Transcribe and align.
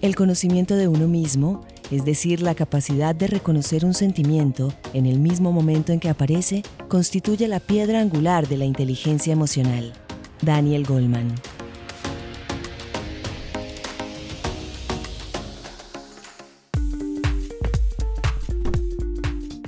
El 0.00 0.16
conocimiento 0.16 0.76
de 0.76 0.88
uno 0.88 1.08
mismo, 1.08 1.60
es 1.90 2.06
decir, 2.06 2.40
la 2.40 2.54
capacidad 2.54 3.14
de 3.14 3.26
reconocer 3.26 3.84
un 3.84 3.92
sentimiento 3.92 4.72
en 4.94 5.04
el 5.04 5.18
mismo 5.18 5.52
momento 5.52 5.92
en 5.92 6.00
que 6.00 6.08
aparece, 6.08 6.62
constituye 6.88 7.46
la 7.48 7.60
piedra 7.60 8.00
angular 8.00 8.48
de 8.48 8.56
la 8.56 8.64
inteligencia 8.64 9.34
emocional. 9.34 9.92
Daniel 10.40 10.86
Goldman. 10.86 11.34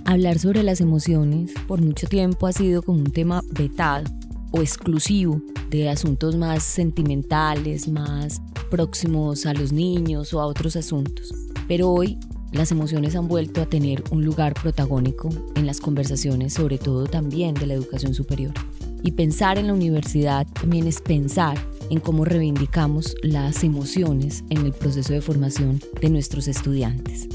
Hablar 0.06 0.38
sobre 0.38 0.62
las 0.62 0.80
emociones 0.80 1.52
por 1.68 1.82
mucho 1.82 2.06
tiempo 2.06 2.46
ha 2.46 2.52
sido 2.52 2.82
como 2.82 3.00
un 3.00 3.12
tema 3.12 3.42
vetado 3.50 4.10
o 4.50 4.62
exclusivo 4.62 5.42
de 5.68 5.90
asuntos 5.90 6.36
más 6.36 6.62
sentimentales, 6.62 7.86
más 7.86 8.40
próximos 8.72 9.44
a 9.44 9.52
los 9.52 9.70
niños 9.70 10.32
o 10.32 10.40
a 10.40 10.46
otros 10.46 10.76
asuntos. 10.76 11.34
Pero 11.68 11.90
hoy 11.90 12.18
las 12.52 12.72
emociones 12.72 13.14
han 13.14 13.28
vuelto 13.28 13.60
a 13.60 13.66
tener 13.66 14.02
un 14.10 14.24
lugar 14.24 14.54
protagónico 14.54 15.28
en 15.56 15.66
las 15.66 15.78
conversaciones, 15.78 16.54
sobre 16.54 16.78
todo 16.78 17.06
también 17.06 17.52
de 17.52 17.66
la 17.66 17.74
educación 17.74 18.14
superior. 18.14 18.54
Y 19.02 19.12
pensar 19.12 19.58
en 19.58 19.66
la 19.66 19.74
universidad 19.74 20.46
también 20.54 20.86
es 20.86 21.02
pensar 21.02 21.58
en 21.90 22.00
cómo 22.00 22.24
reivindicamos 22.24 23.14
las 23.22 23.62
emociones 23.62 24.42
en 24.48 24.64
el 24.64 24.72
proceso 24.72 25.12
de 25.12 25.20
formación 25.20 25.78
de 26.00 26.08
nuestros 26.08 26.48
estudiantes. 26.48 27.28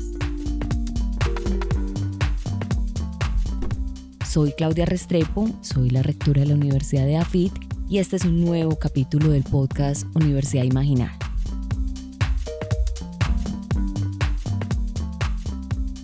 Soy 4.28 4.54
Claudia 4.54 4.88
Restrepo, 4.88 5.52
soy 5.62 5.92
la 5.92 6.02
rectora 6.02 6.42
de 6.42 6.48
la 6.48 6.56
Universidad 6.56 7.06
de 7.06 7.18
AFIT 7.18 7.54
y 7.90 8.00
este 8.00 8.16
es 8.16 8.26
un 8.26 8.44
nuevo 8.44 8.76
capítulo 8.78 9.30
del 9.30 9.44
podcast 9.44 10.04
Universidad 10.16 10.64
Imaginal. 10.64 11.27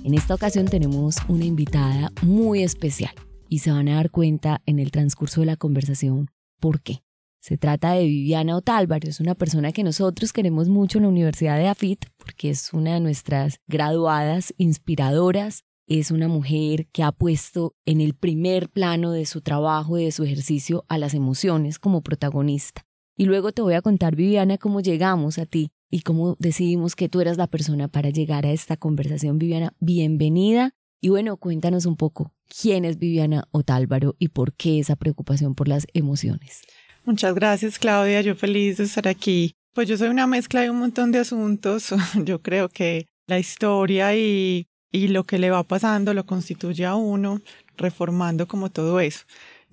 En 0.03 0.13
esta 0.13 0.35
ocasión 0.35 0.65
tenemos 0.65 1.15
una 1.29 1.45
invitada 1.45 2.11
muy 2.21 2.61
especial 2.61 3.13
y 3.47 3.59
se 3.59 3.71
van 3.71 3.87
a 3.87 3.95
dar 3.95 4.11
cuenta 4.11 4.61
en 4.65 4.79
el 4.79 4.91
transcurso 4.91 5.39
de 5.39 5.45
la 5.45 5.55
conversación 5.55 6.29
por 6.59 6.81
qué. 6.81 7.03
Se 7.39 7.57
trata 7.57 7.93
de 7.93 8.05
Viviana 8.05 8.57
Otálvaro, 8.57 9.09
es 9.09 9.19
una 9.19 9.33
persona 9.33 9.71
que 9.71 9.83
nosotros 9.83 10.33
queremos 10.33 10.67
mucho 10.67 10.97
en 10.97 11.03
la 11.03 11.09
Universidad 11.09 11.57
de 11.57 11.67
AFIT 11.67 12.05
porque 12.17 12.49
es 12.49 12.73
una 12.73 12.95
de 12.95 12.99
nuestras 12.99 13.59
graduadas 13.67 14.53
inspiradoras 14.57 15.63
es 15.87 16.11
una 16.11 16.27
mujer 16.27 16.87
que 16.87 17.03
ha 17.03 17.11
puesto 17.11 17.75
en 17.85 17.99
el 17.99 18.13
primer 18.13 18.69
plano 18.69 19.11
de 19.11 19.25
su 19.25 19.41
trabajo 19.41 19.97
y 19.97 20.05
de 20.05 20.11
su 20.11 20.23
ejercicio 20.23 20.85
a 20.87 20.97
las 20.97 21.13
emociones 21.13 21.77
como 21.77 22.01
protagonista. 22.01 22.85
Y 23.17 23.25
luego 23.25 23.51
te 23.51 23.61
voy 23.61 23.73
a 23.73 23.81
contar, 23.81 24.15
Viviana, 24.15 24.57
cómo 24.57 24.79
llegamos 24.79 25.37
a 25.37 25.45
ti 25.45 25.71
y 25.93 26.01
cómo 26.01 26.35
decidimos 26.39 26.95
que 26.95 27.07
tú 27.07 27.21
eras 27.21 27.37
la 27.37 27.45
persona 27.45 27.87
para 27.87 28.09
llegar 28.09 28.47
a 28.47 28.51
esta 28.51 28.77
conversación. 28.77 29.37
Viviana, 29.37 29.75
bienvenida. 29.79 30.71
Y 30.99 31.09
bueno, 31.09 31.37
cuéntanos 31.37 31.85
un 31.85 31.97
poco 31.97 32.33
quién 32.49 32.83
es 32.83 32.97
Viviana 32.97 33.47
Otálvaro 33.51 34.15
y 34.17 34.29
por 34.29 34.53
qué 34.53 34.79
esa 34.79 34.95
preocupación 34.95 35.53
por 35.53 35.67
las 35.67 35.85
emociones. 35.93 36.63
Muchas 37.05 37.35
gracias, 37.35 37.77
Claudia. 37.77 38.21
Yo 38.21 38.33
feliz 38.33 38.77
de 38.77 38.85
estar 38.85 39.07
aquí. 39.07 39.53
Pues 39.75 39.87
yo 39.87 39.95
soy 39.95 40.09
una 40.09 40.25
mezcla 40.25 40.61
de 40.61 40.71
un 40.71 40.79
montón 40.79 41.11
de 41.11 41.19
asuntos. 41.19 41.93
Yo 42.25 42.41
creo 42.41 42.69
que 42.69 43.05
la 43.27 43.37
historia 43.37 44.15
y 44.15 44.65
y 44.93 45.07
lo 45.07 45.25
que 45.25 45.39
le 45.39 45.49
va 45.49 45.63
pasando 45.63 46.13
lo 46.13 46.25
constituye 46.25 46.85
a 46.85 46.95
uno, 46.95 47.41
reformando 47.75 48.47
como 48.47 48.69
todo 48.69 48.99
eso. 48.99 49.25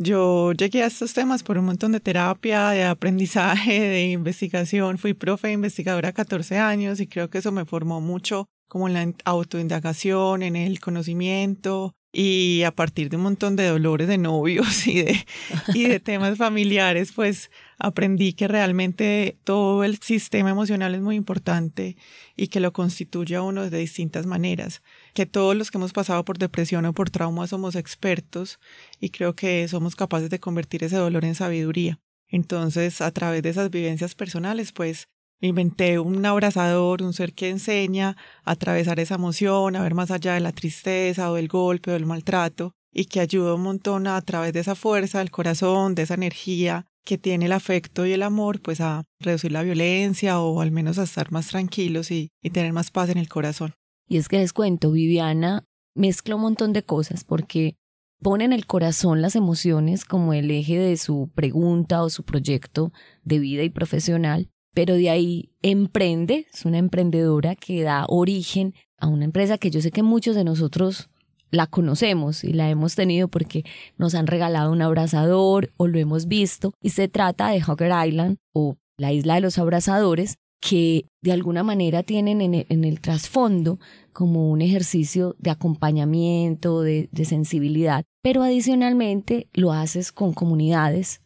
Yo 0.02 0.52
llegué 0.52 0.82
a 0.82 0.86
estos 0.86 1.12
temas 1.12 1.42
por 1.42 1.58
un 1.58 1.66
montón 1.66 1.92
de 1.92 2.00
terapia, 2.00 2.70
de 2.70 2.84
aprendizaje, 2.84 3.80
de 3.90 4.10
investigación. 4.10 4.96
Fui 4.96 5.12
profe 5.12 5.52
investigadora 5.52 6.14
14 6.14 6.56
años 6.56 7.00
y 7.00 7.06
creo 7.06 7.28
que 7.28 7.36
eso 7.36 7.52
me 7.52 7.66
formó 7.66 8.00
mucho 8.00 8.48
como 8.66 8.88
en 8.88 8.94
la 8.94 9.12
autoindagación, 9.26 10.42
en 10.42 10.56
el 10.56 10.80
conocimiento 10.80 11.92
y 12.12 12.62
a 12.64 12.72
partir 12.72 13.08
de 13.08 13.16
un 13.16 13.22
montón 13.22 13.54
de 13.54 13.68
dolores 13.68 14.08
de 14.08 14.18
novios 14.18 14.86
y 14.86 15.02
de, 15.02 15.26
y 15.74 15.84
de 15.84 16.00
temas 16.00 16.36
familiares, 16.38 17.12
pues 17.12 17.50
aprendí 17.78 18.32
que 18.32 18.48
realmente 18.48 19.38
todo 19.44 19.84
el 19.84 19.98
sistema 19.98 20.50
emocional 20.50 20.94
es 20.94 21.00
muy 21.00 21.16
importante 21.16 21.96
y 22.36 22.48
que 22.48 22.60
lo 22.60 22.72
constituye 22.72 23.36
a 23.36 23.42
uno 23.42 23.68
de 23.68 23.78
distintas 23.78 24.26
maneras, 24.26 24.82
que 25.14 25.26
todos 25.26 25.56
los 25.56 25.70
que 25.70 25.78
hemos 25.78 25.92
pasado 25.92 26.24
por 26.24 26.38
depresión 26.38 26.84
o 26.86 26.92
por 26.92 27.10
trauma 27.10 27.46
somos 27.46 27.76
expertos 27.76 28.58
y 29.00 29.10
creo 29.10 29.34
que 29.34 29.66
somos 29.68 29.94
capaces 29.96 30.30
de 30.30 30.40
convertir 30.40 30.84
ese 30.84 30.96
dolor 30.96 31.24
en 31.24 31.34
sabiduría. 31.34 31.98
Entonces, 32.28 33.00
a 33.00 33.10
través 33.10 33.42
de 33.42 33.48
esas 33.50 33.70
vivencias 33.70 34.14
personales, 34.14 34.72
pues 34.72 35.08
inventé 35.48 35.98
un 35.98 36.24
abrazador, 36.24 37.02
un 37.02 37.12
ser 37.12 37.32
que 37.32 37.48
enseña 37.48 38.16
a 38.44 38.52
atravesar 38.52 39.00
esa 39.00 39.14
emoción, 39.14 39.76
a 39.76 39.82
ver 39.82 39.94
más 39.94 40.10
allá 40.10 40.34
de 40.34 40.40
la 40.40 40.52
tristeza 40.52 41.30
o 41.30 41.34
del 41.34 41.48
golpe 41.48 41.90
o 41.90 41.94
del 41.94 42.06
maltrato 42.06 42.72
y 42.92 43.06
que 43.06 43.20
ayuda 43.20 43.54
un 43.54 43.62
montón 43.62 44.06
a, 44.06 44.20
través 44.22 44.52
de 44.52 44.60
esa 44.60 44.74
fuerza 44.74 45.18
del 45.20 45.30
corazón, 45.30 45.94
de 45.94 46.02
esa 46.02 46.14
energía, 46.14 46.86
que 47.04 47.18
tiene 47.18 47.46
el 47.46 47.52
afecto 47.52 48.06
y 48.06 48.12
el 48.12 48.22
amor, 48.22 48.60
pues 48.60 48.80
a 48.80 49.04
reducir 49.20 49.52
la 49.52 49.62
violencia 49.62 50.40
o 50.40 50.60
al 50.60 50.70
menos 50.70 50.98
a 50.98 51.04
estar 51.04 51.32
más 51.32 51.48
tranquilos 51.48 52.10
y, 52.10 52.30
tener 52.52 52.72
más 52.72 52.90
paz 52.90 53.08
en 53.10 53.18
el 53.18 53.28
corazón. 53.28 53.74
Y 54.08 54.16
es 54.16 54.28
que 54.28 54.38
les 54.38 54.52
cuento, 54.52 54.90
Viviana 54.90 55.64
mezcla 55.94 56.36
un 56.36 56.42
montón 56.42 56.72
de 56.72 56.82
cosas 56.82 57.24
porque 57.24 57.76
pone 58.20 58.44
en 58.44 58.52
el 58.52 58.66
corazón 58.66 59.22
las 59.22 59.34
emociones 59.34 60.04
como 60.04 60.34
el 60.34 60.50
eje 60.50 60.78
de 60.78 60.96
su 60.96 61.30
pregunta 61.34 62.02
o 62.02 62.10
su 62.10 62.24
proyecto 62.24 62.92
de 63.24 63.38
vida 63.38 63.62
y 63.62 63.70
profesional, 63.70 64.50
pero 64.74 64.94
de 64.94 65.10
ahí 65.10 65.50
emprende, 65.62 66.46
es 66.52 66.64
una 66.64 66.78
emprendedora 66.78 67.56
que 67.56 67.82
da 67.82 68.06
origen 68.08 68.74
a 68.98 69.08
una 69.08 69.24
empresa 69.24 69.58
que 69.58 69.70
yo 69.70 69.80
sé 69.80 69.90
que 69.90 70.02
muchos 70.02 70.36
de 70.36 70.44
nosotros 70.44 71.08
la 71.50 71.66
conocemos 71.66 72.44
y 72.44 72.52
la 72.52 72.70
hemos 72.70 72.94
tenido 72.94 73.28
porque 73.28 73.64
nos 73.98 74.14
han 74.14 74.26
regalado 74.26 74.72
un 74.72 74.82
abrazador 74.82 75.72
o 75.76 75.88
lo 75.88 75.98
hemos 75.98 76.28
visto 76.28 76.72
y 76.80 76.90
se 76.90 77.08
trata 77.08 77.48
de 77.48 77.58
Hugger 77.58 77.92
Island 78.06 78.36
o 78.52 78.76
la 78.96 79.12
isla 79.12 79.34
de 79.34 79.40
los 79.40 79.58
abrazadores 79.58 80.36
que 80.60 81.06
de 81.22 81.32
alguna 81.32 81.62
manera 81.62 82.02
tienen 82.02 82.42
en 82.42 82.84
el, 82.84 83.00
trasfondo 83.00 83.80
como 84.12 84.50
un 84.50 84.60
ejercicio 84.60 85.34
de 85.38 85.50
acompañamiento, 85.50 86.82
de 86.82 87.24
sensibilidad, 87.24 88.04
pero 88.22 88.42
adicionalmente 88.42 89.48
lo 89.54 89.72
haces 89.72 90.12
con 90.12 90.34
comunidades. 90.34 91.22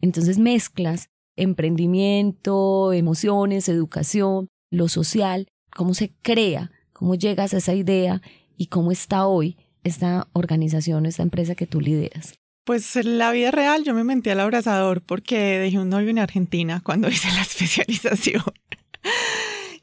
Entonces 0.00 0.38
mezclas 0.38 1.10
emprendimiento, 1.36 2.92
emociones, 2.92 3.68
educación, 3.68 4.48
lo 4.70 4.88
social, 4.88 5.48
cómo 5.74 5.94
se 5.94 6.12
crea, 6.22 6.70
cómo 6.92 7.14
llegas 7.14 7.54
a 7.54 7.58
esa 7.58 7.74
idea 7.74 8.22
y 8.56 8.66
cómo 8.66 8.92
está 8.92 9.26
hoy 9.26 9.56
esta 9.84 10.28
organización, 10.32 11.06
esta 11.06 11.22
empresa 11.22 11.54
que 11.54 11.66
tú 11.66 11.80
lideras? 11.80 12.34
Pues 12.64 12.94
en 12.96 13.18
la 13.18 13.32
vida 13.32 13.50
real 13.50 13.84
yo 13.84 13.94
me 13.94 14.04
metí 14.04 14.30
al 14.30 14.40
abrazador 14.40 15.02
porque 15.02 15.58
dejé 15.58 15.78
un 15.78 15.88
novio 15.88 16.10
en 16.10 16.18
Argentina 16.18 16.80
cuando 16.84 17.08
hice 17.10 17.28
la 17.32 17.42
especialización. 17.42 18.42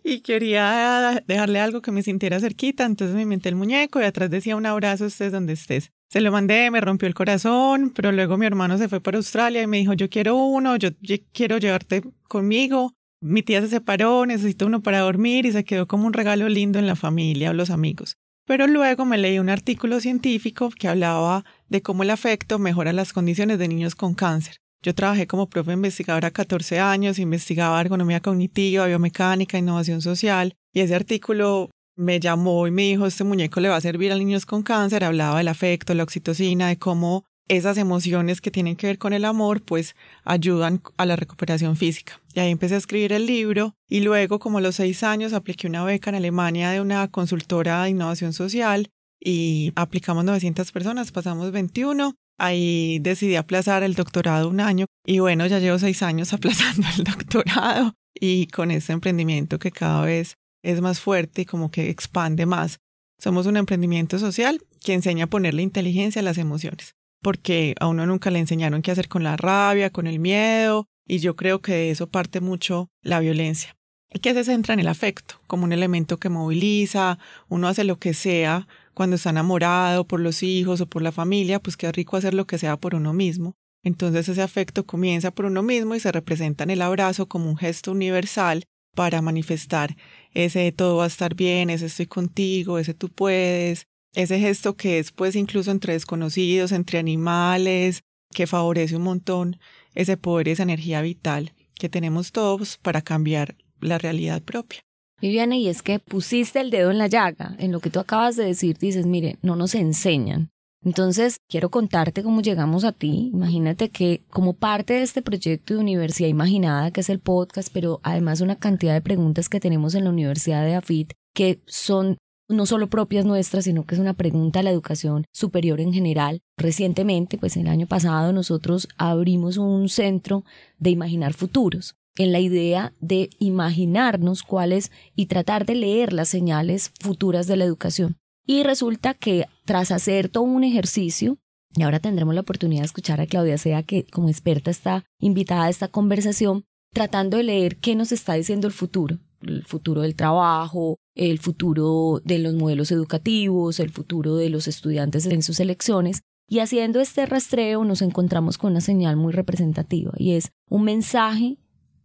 y 0.03 0.21
quería 0.21 1.23
dejarle 1.27 1.59
algo 1.59 1.81
que 1.81 1.91
me 1.91 2.03
sintiera 2.03 2.39
cerquita, 2.39 2.85
entonces 2.85 3.15
me 3.15 3.23
inventé 3.23 3.49
el 3.49 3.55
muñeco 3.55 3.99
y 3.99 4.03
atrás 4.03 4.29
decía 4.29 4.55
un 4.55 4.65
abrazo, 4.65 5.05
estés 5.05 5.31
donde 5.31 5.53
estés. 5.53 5.91
Se 6.09 6.21
lo 6.21 6.31
mandé, 6.31 6.71
me 6.71 6.79
rompió 6.79 7.07
el 7.07 7.13
corazón, 7.13 7.91
pero 7.93 8.13
luego 8.13 8.37
mi 8.37 8.45
hermano 8.45 8.77
se 8.77 8.87
fue 8.87 9.01
para 9.01 9.17
Australia 9.17 9.61
y 9.61 9.67
me 9.67 9.77
dijo, 9.77 9.93
yo 9.93 10.09
quiero 10.09 10.35
uno, 10.37 10.77
yo 10.77 10.89
quiero 11.33 11.57
llevarte 11.57 12.01
conmigo. 12.29 12.93
Mi 13.19 13.43
tía 13.43 13.61
se 13.61 13.67
separó, 13.67 14.25
necesito 14.25 14.67
uno 14.67 14.81
para 14.81 14.99
dormir 14.99 15.45
y 15.45 15.51
se 15.51 15.65
quedó 15.65 15.87
como 15.87 16.07
un 16.07 16.13
regalo 16.13 16.47
lindo 16.47 16.79
en 16.79 16.87
la 16.87 16.95
familia 16.95 17.49
o 17.49 17.53
los 17.53 17.71
amigos. 17.71 18.15
Pero 18.45 18.67
luego 18.67 19.03
me 19.03 19.17
leí 19.17 19.39
un 19.39 19.49
artículo 19.49 19.99
científico 19.99 20.69
que 20.69 20.87
hablaba 20.87 21.43
de 21.67 21.81
cómo 21.81 22.03
el 22.03 22.09
afecto 22.09 22.57
mejora 22.57 22.93
las 22.93 23.11
condiciones 23.11 23.59
de 23.59 23.67
niños 23.67 23.95
con 23.95 24.15
cáncer. 24.15 24.55
Yo 24.81 24.95
trabajé 24.95 25.27
como 25.27 25.49
profe 25.49 25.73
investigadora 25.73 26.31
14 26.31 26.79
años, 26.79 27.19
investigaba 27.19 27.81
ergonomía 27.81 28.21
cognitiva, 28.21 28.85
biomecánica, 28.85 29.57
innovación 29.57 30.01
social, 30.01 30.53
y 30.71 30.79
ese 30.79 30.95
artículo 30.95 31.69
me 31.97 32.19
llamó 32.19 32.67
y 32.67 32.71
me 32.71 32.83
dijo, 32.83 33.05
este 33.05 33.23
muñeco 33.23 33.59
le 33.59 33.69
va 33.69 33.75
a 33.75 33.81
servir 33.81 34.11
a 34.11 34.15
niños 34.15 34.45
con 34.45 34.63
cáncer, 34.63 35.03
hablaba 35.03 35.39
del 35.39 35.47
afecto, 35.49 35.93
la 35.93 36.03
oxitocina, 36.03 36.67
de 36.69 36.77
cómo 36.77 37.25
esas 37.47 37.77
emociones 37.77 38.41
que 38.41 38.51
tienen 38.51 38.75
que 38.75 38.87
ver 38.87 38.97
con 38.97 39.13
el 39.13 39.25
amor, 39.25 39.61
pues 39.61 39.95
ayudan 40.23 40.81
a 40.97 41.05
la 41.05 41.15
recuperación 41.15 41.75
física. 41.75 42.21
Y 42.33 42.39
ahí 42.39 42.51
empecé 42.51 42.75
a 42.75 42.79
escribir 42.79 43.13
el 43.13 43.25
libro 43.25 43.73
y 43.89 44.01
luego, 44.01 44.39
como 44.39 44.59
a 44.59 44.61
los 44.61 44.75
seis 44.75 45.03
años, 45.03 45.33
apliqué 45.33 45.67
una 45.67 45.83
beca 45.83 46.09
en 46.09 46.17
Alemania 46.17 46.71
de 46.71 46.81
una 46.81 47.07
consultora 47.07 47.83
de 47.83 47.89
innovación 47.89 48.33
social 48.33 48.89
y 49.19 49.71
aplicamos 49.75 50.23
900 50.25 50.71
personas, 50.71 51.11
pasamos 51.11 51.51
21. 51.51 52.13
Ahí 52.37 52.99
decidí 52.99 53.35
aplazar 53.35 53.81
el 53.81 53.95
doctorado 53.95 54.49
un 54.49 54.59
año 54.59 54.85
y 55.05 55.19
bueno, 55.19 55.47
ya 55.47 55.59
llevo 55.59 55.79
seis 55.79 56.03
años 56.03 56.33
aplazando 56.33 56.85
el 56.97 57.03
doctorado 57.03 57.93
y 58.13 58.47
con 58.47 58.71
ese 58.71 58.93
emprendimiento 58.93 59.57
que 59.57 59.71
cada 59.71 60.01
vez 60.01 60.35
es 60.69 60.81
más 60.81 60.99
fuerte 60.99 61.45
como 61.45 61.71
que 61.71 61.89
expande 61.89 62.45
más. 62.45 62.79
Somos 63.19 63.45
un 63.45 63.57
emprendimiento 63.57 64.19
social 64.19 64.61
que 64.83 64.93
enseña 64.93 65.25
a 65.25 65.29
ponerle 65.29 65.63
inteligencia 65.63 66.21
a 66.21 66.23
las 66.23 66.37
emociones 66.37 66.97
porque 67.21 67.75
a 67.79 67.87
uno 67.87 68.05
nunca 68.05 68.31
le 68.31 68.39
enseñaron 68.39 68.81
qué 68.81 68.91
hacer 68.91 69.07
con 69.07 69.23
la 69.23 69.37
rabia, 69.37 69.89
con 69.89 70.07
el 70.07 70.19
miedo, 70.19 70.87
y 71.05 71.19
yo 71.19 71.35
creo 71.35 71.61
que 71.61 71.73
de 71.73 71.91
eso 71.91 72.07
parte 72.07 72.41
mucho 72.41 72.89
la 73.01 73.19
violencia. 73.19 73.75
y 74.09 74.19
que 74.19 74.33
se 74.33 74.45
centra 74.45 74.73
en 74.73 74.79
el 74.79 74.87
afecto, 74.87 75.41
como 75.47 75.65
un 75.65 75.73
elemento 75.73 76.17
que 76.17 76.29
moviliza, 76.29 77.19
uno 77.49 77.67
hace 77.67 77.83
lo 77.83 77.99
que 77.99 78.13
sea 78.13 78.65
cuando 78.93 79.17
está 79.17 79.31
enamorado 79.31 80.07
por 80.07 80.21
los 80.21 80.43
hijos 80.43 80.79
o 80.79 80.85
por 80.85 81.01
la 81.01 81.11
familia, 81.11 81.59
pues 81.59 81.75
qué 81.75 81.91
rico 81.91 82.15
hacer 82.15 82.33
lo 82.33 82.47
que 82.47 82.57
sea 82.57 82.77
por 82.77 82.95
uno 82.95 83.11
mismo. 83.11 83.55
Entonces 83.83 84.29
ese 84.29 84.41
afecto 84.41 84.85
comienza 84.85 85.31
por 85.31 85.45
uno 85.45 85.61
mismo 85.61 85.93
y 85.93 85.99
se 85.99 86.13
representa 86.13 86.63
en 86.63 86.69
el 86.69 86.83
abrazo 86.83 87.27
como 87.27 87.49
un 87.49 87.57
gesto 87.57 87.91
universal 87.91 88.63
para 88.97 89.21
manifestar 89.21 89.95
ese 90.33 90.71
todo 90.71 90.97
va 90.97 91.03
a 91.03 91.07
estar 91.07 91.35
bien, 91.35 91.69
ese 91.69 91.85
estoy 91.85 92.07
contigo, 92.07 92.79
ese 92.79 92.95
tú 92.95 93.09
puedes, 93.09 93.85
ese 94.15 94.39
gesto 94.39 94.75
que 94.75 94.97
es 94.97 95.11
pues 95.11 95.35
incluso 95.35 95.69
entre 95.69 95.93
desconocidos, 95.93 96.71
entre 96.71 96.97
animales, 96.97 98.01
que 98.33 98.47
favorece 98.47 98.95
un 98.95 99.03
montón 99.03 99.59
ese 99.93 100.17
poder, 100.17 100.49
esa 100.49 100.63
energía 100.63 101.01
vital 101.01 101.53
que 101.75 101.89
tenemos 101.89 102.31
todos 102.31 102.77
para 102.77 103.03
cambiar 103.03 103.55
la 103.81 103.99
realidad 103.99 104.41
propia. 104.41 104.79
Viviana, 105.21 105.55
y 105.55 105.67
es 105.67 105.83
que 105.83 105.99
pusiste 105.99 106.59
el 106.59 106.71
dedo 106.71 106.89
en 106.89 106.97
la 106.97 107.05
llaga, 107.05 107.55
en 107.59 107.71
lo 107.71 107.79
que 107.79 107.91
tú 107.91 107.99
acabas 107.99 108.35
de 108.35 108.45
decir, 108.45 108.79
dices, 108.79 109.05
mire, 109.05 109.37
no 109.43 109.55
nos 109.55 109.75
enseñan. 109.75 110.49
Entonces, 110.87 111.41
quiero 111.49 111.69
contarte 111.69 112.23
cómo 112.23 112.41
llegamos 112.41 112.85
a 112.85 112.93
ti. 112.93 113.29
Imagínate 113.33 113.89
que 113.89 114.21
como 114.29 114.53
parte 114.53 114.93
de 114.93 115.01
este 115.01 115.21
proyecto 115.21 115.73
de 115.73 115.81
Universidad 115.81 116.29
Imaginada, 116.29 116.91
que 116.91 117.01
es 117.01 117.09
el 117.09 117.19
podcast, 117.19 117.67
pero 117.73 117.99
además 118.03 118.39
una 118.39 118.55
cantidad 118.55 118.93
de 118.93 119.01
preguntas 119.01 119.49
que 119.49 119.59
tenemos 119.59 119.95
en 119.95 120.05
la 120.05 120.11
Universidad 120.11 120.63
de 120.63 120.75
AFIT, 120.75 121.11
que 121.33 121.59
son 121.65 122.17
no 122.47 122.65
solo 122.65 122.87
propias 122.87 123.25
nuestras, 123.25 123.65
sino 123.65 123.85
que 123.85 123.95
es 123.95 123.99
una 123.99 124.13
pregunta 124.13 124.61
a 124.61 124.63
la 124.63 124.71
educación 124.71 125.25
superior 125.33 125.81
en 125.81 125.91
general. 125.91 126.39
Recientemente, 126.55 127.37
pues 127.37 127.57
el 127.57 127.67
año 127.67 127.85
pasado, 127.87 128.31
nosotros 128.31 128.87
abrimos 128.95 129.57
un 129.57 129.89
centro 129.89 130.45
de 130.79 130.91
imaginar 130.91 131.33
futuros 131.33 131.95
en 132.17 132.31
la 132.31 132.39
idea 132.39 132.93
de 133.01 133.29
imaginarnos 133.39 134.41
cuáles 134.41 134.93
y 135.17 135.25
tratar 135.25 135.65
de 135.65 135.75
leer 135.75 136.13
las 136.13 136.29
señales 136.29 136.93
futuras 137.01 137.45
de 137.45 137.57
la 137.57 137.65
educación. 137.65 138.15
Y 138.47 138.63
resulta 138.63 139.13
que 139.13 139.45
tras 139.65 139.91
hacer 139.91 140.29
todo 140.29 140.45
un 140.45 140.63
ejercicio, 140.63 141.37
y 141.75 141.83
ahora 141.83 141.99
tendremos 141.99 142.33
la 142.33 142.41
oportunidad 142.41 142.81
de 142.81 142.85
escuchar 142.85 143.19
a 143.19 143.27
Claudia 143.27 143.57
Sea, 143.57 143.83
que 143.83 144.05
como 144.05 144.29
experta 144.29 144.71
está 144.71 145.03
invitada 145.19 145.65
a 145.65 145.69
esta 145.69 145.89
conversación, 145.89 146.63
tratando 146.93 147.35
de 147.35 147.43
leer 147.43 147.75
qué 147.75 147.93
nos 147.93 148.13
está 148.13 148.35
diciendo 148.35 148.65
el 148.65 148.73
futuro, 148.73 149.19
el 149.41 149.65
futuro 149.65 150.01
del 150.01 150.15
trabajo, 150.15 150.95
el 151.13 151.39
futuro 151.39 152.21
de 152.23 152.39
los 152.39 152.55
modelos 152.55 152.89
educativos, 152.91 153.81
el 153.81 153.89
futuro 153.89 154.37
de 154.37 154.49
los 154.49 154.69
estudiantes 154.69 155.25
en 155.25 155.43
sus 155.43 155.59
elecciones. 155.59 156.21
Y 156.47 156.59
haciendo 156.59 157.01
este 157.01 157.25
rastreo 157.25 157.83
nos 157.83 158.01
encontramos 158.01 158.57
con 158.57 158.71
una 158.71 158.81
señal 158.81 159.17
muy 159.17 159.33
representativa 159.33 160.13
y 160.15 160.31
es 160.31 160.51
un 160.69 160.85
mensaje 160.85 161.57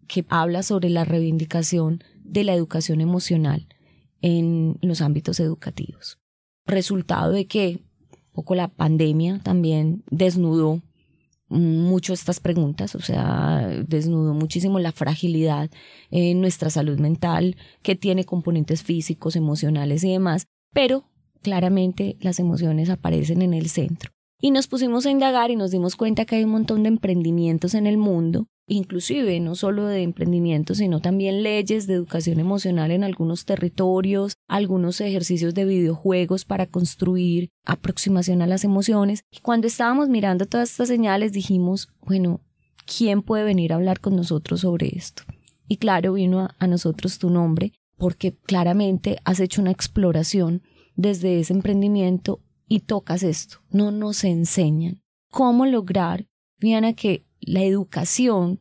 que 0.08 0.26
habla 0.28 0.64
sobre 0.64 0.90
la 0.90 1.04
reivindicación 1.04 2.02
de 2.24 2.42
la 2.42 2.54
educación 2.54 3.00
emocional 3.00 3.68
en 4.20 4.78
los 4.82 5.00
ámbitos 5.00 5.38
educativos. 5.38 6.21
Resultado 6.66 7.32
de 7.32 7.46
que 7.46 7.80
un 8.12 8.32
poco 8.32 8.54
la 8.54 8.68
pandemia 8.68 9.40
también 9.42 10.04
desnudó 10.10 10.80
mucho 11.48 12.14
estas 12.14 12.40
preguntas, 12.40 12.94
o 12.94 13.00
sea, 13.00 13.68
desnudó 13.86 14.32
muchísimo 14.32 14.78
la 14.78 14.92
fragilidad 14.92 15.70
en 16.10 16.40
nuestra 16.40 16.70
salud 16.70 16.98
mental, 16.98 17.56
que 17.82 17.94
tiene 17.94 18.24
componentes 18.24 18.82
físicos, 18.82 19.36
emocionales 19.36 20.02
y 20.02 20.12
demás, 20.12 20.46
pero 20.72 21.04
claramente 21.42 22.16
las 22.20 22.38
emociones 22.38 22.88
aparecen 22.88 23.42
en 23.42 23.52
el 23.52 23.68
centro. 23.68 24.12
Y 24.40 24.50
nos 24.50 24.66
pusimos 24.66 25.04
a 25.06 25.10
indagar 25.10 25.50
y 25.50 25.56
nos 25.56 25.70
dimos 25.70 25.94
cuenta 25.94 26.24
que 26.24 26.36
hay 26.36 26.44
un 26.44 26.50
montón 26.50 26.82
de 26.82 26.88
emprendimientos 26.88 27.74
en 27.74 27.86
el 27.86 27.98
mundo 27.98 28.48
inclusive 28.66 29.38
no 29.40 29.54
solo 29.54 29.86
de 29.86 30.02
emprendimiento, 30.02 30.74
sino 30.74 31.00
también 31.00 31.42
leyes 31.42 31.86
de 31.86 31.94
educación 31.94 32.40
emocional 32.40 32.90
en 32.90 33.04
algunos 33.04 33.44
territorios, 33.44 34.34
algunos 34.48 35.00
ejercicios 35.00 35.54
de 35.54 35.64
videojuegos 35.64 36.44
para 36.44 36.66
construir 36.66 37.50
aproximación 37.64 38.42
a 38.42 38.46
las 38.46 38.64
emociones. 38.64 39.24
Y 39.30 39.40
cuando 39.40 39.66
estábamos 39.66 40.08
mirando 40.08 40.46
todas 40.46 40.70
estas 40.70 40.88
señales 40.88 41.32
dijimos, 41.32 41.88
bueno, 42.00 42.40
¿quién 42.86 43.22
puede 43.22 43.44
venir 43.44 43.72
a 43.72 43.76
hablar 43.76 44.00
con 44.00 44.16
nosotros 44.16 44.60
sobre 44.60 44.88
esto? 44.96 45.22
Y 45.68 45.76
claro, 45.78 46.14
vino 46.14 46.48
a, 46.58 46.66
nosotros 46.66 47.18
tu 47.18 47.30
nombre, 47.30 47.72
porque 47.96 48.36
claramente 48.36 49.18
has 49.24 49.40
hecho 49.40 49.62
una 49.62 49.70
exploración 49.70 50.62
desde 50.96 51.40
ese 51.40 51.52
emprendimiento 51.52 52.40
y 52.68 52.80
tocas 52.80 53.22
esto. 53.22 53.58
No 53.70 53.90
nos 53.90 54.24
enseñan 54.24 55.02
cómo 55.30 55.64
lograr, 55.66 56.26
Diana, 56.58 56.92
que 56.92 57.24
la 57.42 57.62
educación 57.62 58.60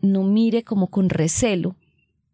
no 0.00 0.22
mire 0.22 0.62
como 0.62 0.88
con 0.88 1.08
recelo 1.08 1.76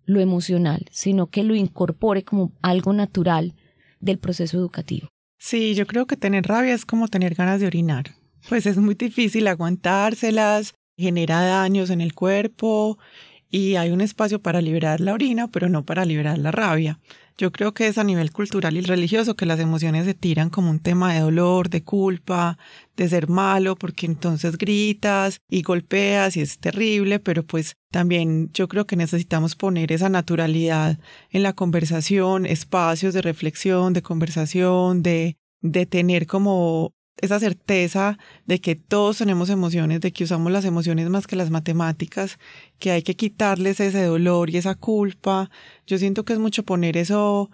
lo 0.04 0.20
emocional, 0.20 0.86
sino 0.90 1.28
que 1.28 1.44
lo 1.44 1.54
incorpore 1.54 2.24
como 2.24 2.52
algo 2.60 2.92
natural 2.92 3.54
del 4.00 4.18
proceso 4.18 4.58
educativo. 4.58 5.08
Sí, 5.38 5.74
yo 5.74 5.86
creo 5.86 6.06
que 6.06 6.16
tener 6.16 6.46
rabia 6.46 6.74
es 6.74 6.84
como 6.84 7.08
tener 7.08 7.34
ganas 7.34 7.60
de 7.60 7.66
orinar. 7.66 8.14
Pues 8.48 8.66
es 8.66 8.76
muy 8.76 8.94
difícil 8.94 9.46
aguantárselas, 9.46 10.74
genera 10.96 11.42
daños 11.42 11.90
en 11.90 12.00
el 12.00 12.14
cuerpo 12.14 12.98
y 13.52 13.76
hay 13.76 13.90
un 13.90 14.00
espacio 14.00 14.40
para 14.40 14.62
liberar 14.62 15.00
la 15.00 15.12
orina, 15.12 15.46
pero 15.46 15.69
no 15.69 15.84
para 15.84 16.06
liberar 16.06 16.38
la 16.38 16.50
rabia. 16.50 16.99
Yo 17.37 17.52
creo 17.52 17.75
que 17.75 17.87
es 17.87 17.99
a 17.99 18.04
nivel 18.04 18.32
cultural 18.32 18.78
y 18.78 18.81
religioso 18.81 19.37
que 19.37 19.44
las 19.44 19.60
emociones 19.60 20.06
se 20.06 20.14
tiran 20.14 20.49
como 20.49 20.70
un 20.70 20.81
tema 20.81 21.12
de 21.12 21.20
dolor, 21.20 21.69
de 21.69 21.84
culpa, 21.84 22.56
de 22.96 23.10
ser 23.10 23.28
malo, 23.28 23.76
porque 23.76 24.06
entonces 24.06 24.56
gritas 24.56 25.38
y 25.50 25.60
golpeas 25.60 26.34
y 26.38 26.40
es 26.40 26.60
terrible, 26.60 27.20
pero 27.20 27.43
pues 27.43 27.76
también 27.90 28.50
yo 28.54 28.69
creo 28.69 28.87
que 28.87 28.96
necesitamos 28.96 29.54
poner 29.54 29.93
esa 29.93 30.08
naturalidad 30.08 30.99
en 31.28 31.43
la 31.43 31.52
conversación, 31.52 32.46
espacios 32.46 33.12
de 33.12 33.20
reflexión, 33.20 33.93
de 33.93 34.00
conversación, 34.00 35.02
de, 35.02 35.37
de 35.60 35.84
tener 35.84 36.26
como 36.26 36.94
esa 37.19 37.38
certeza 37.38 38.19
de 38.47 38.61
que 38.61 38.75
todos 38.75 39.19
tenemos 39.19 39.50
emociones, 39.50 40.00
de 40.00 40.12
que 40.12 40.25
usamos 40.25 40.50
las 40.53 40.64
emociones 40.64 41.09
más 41.09 41.26
que 41.26 41.37
las 41.37 41.50
matemáticas, 41.50 42.38
que 42.79 42.91
hay 42.91 43.03
que 43.03 43.17
quitarles 43.17 43.81
ese 43.81 44.05
dolor 44.05 44.50
y 44.50 44.56
esa 44.56 44.75
culpa. 44.75 45.50
Yo 45.87 45.99
siento 45.99 46.25
que 46.25 46.32
es 46.32 46.38
mucho 46.38 46.64
poner 46.64 46.97
eso 46.97 47.50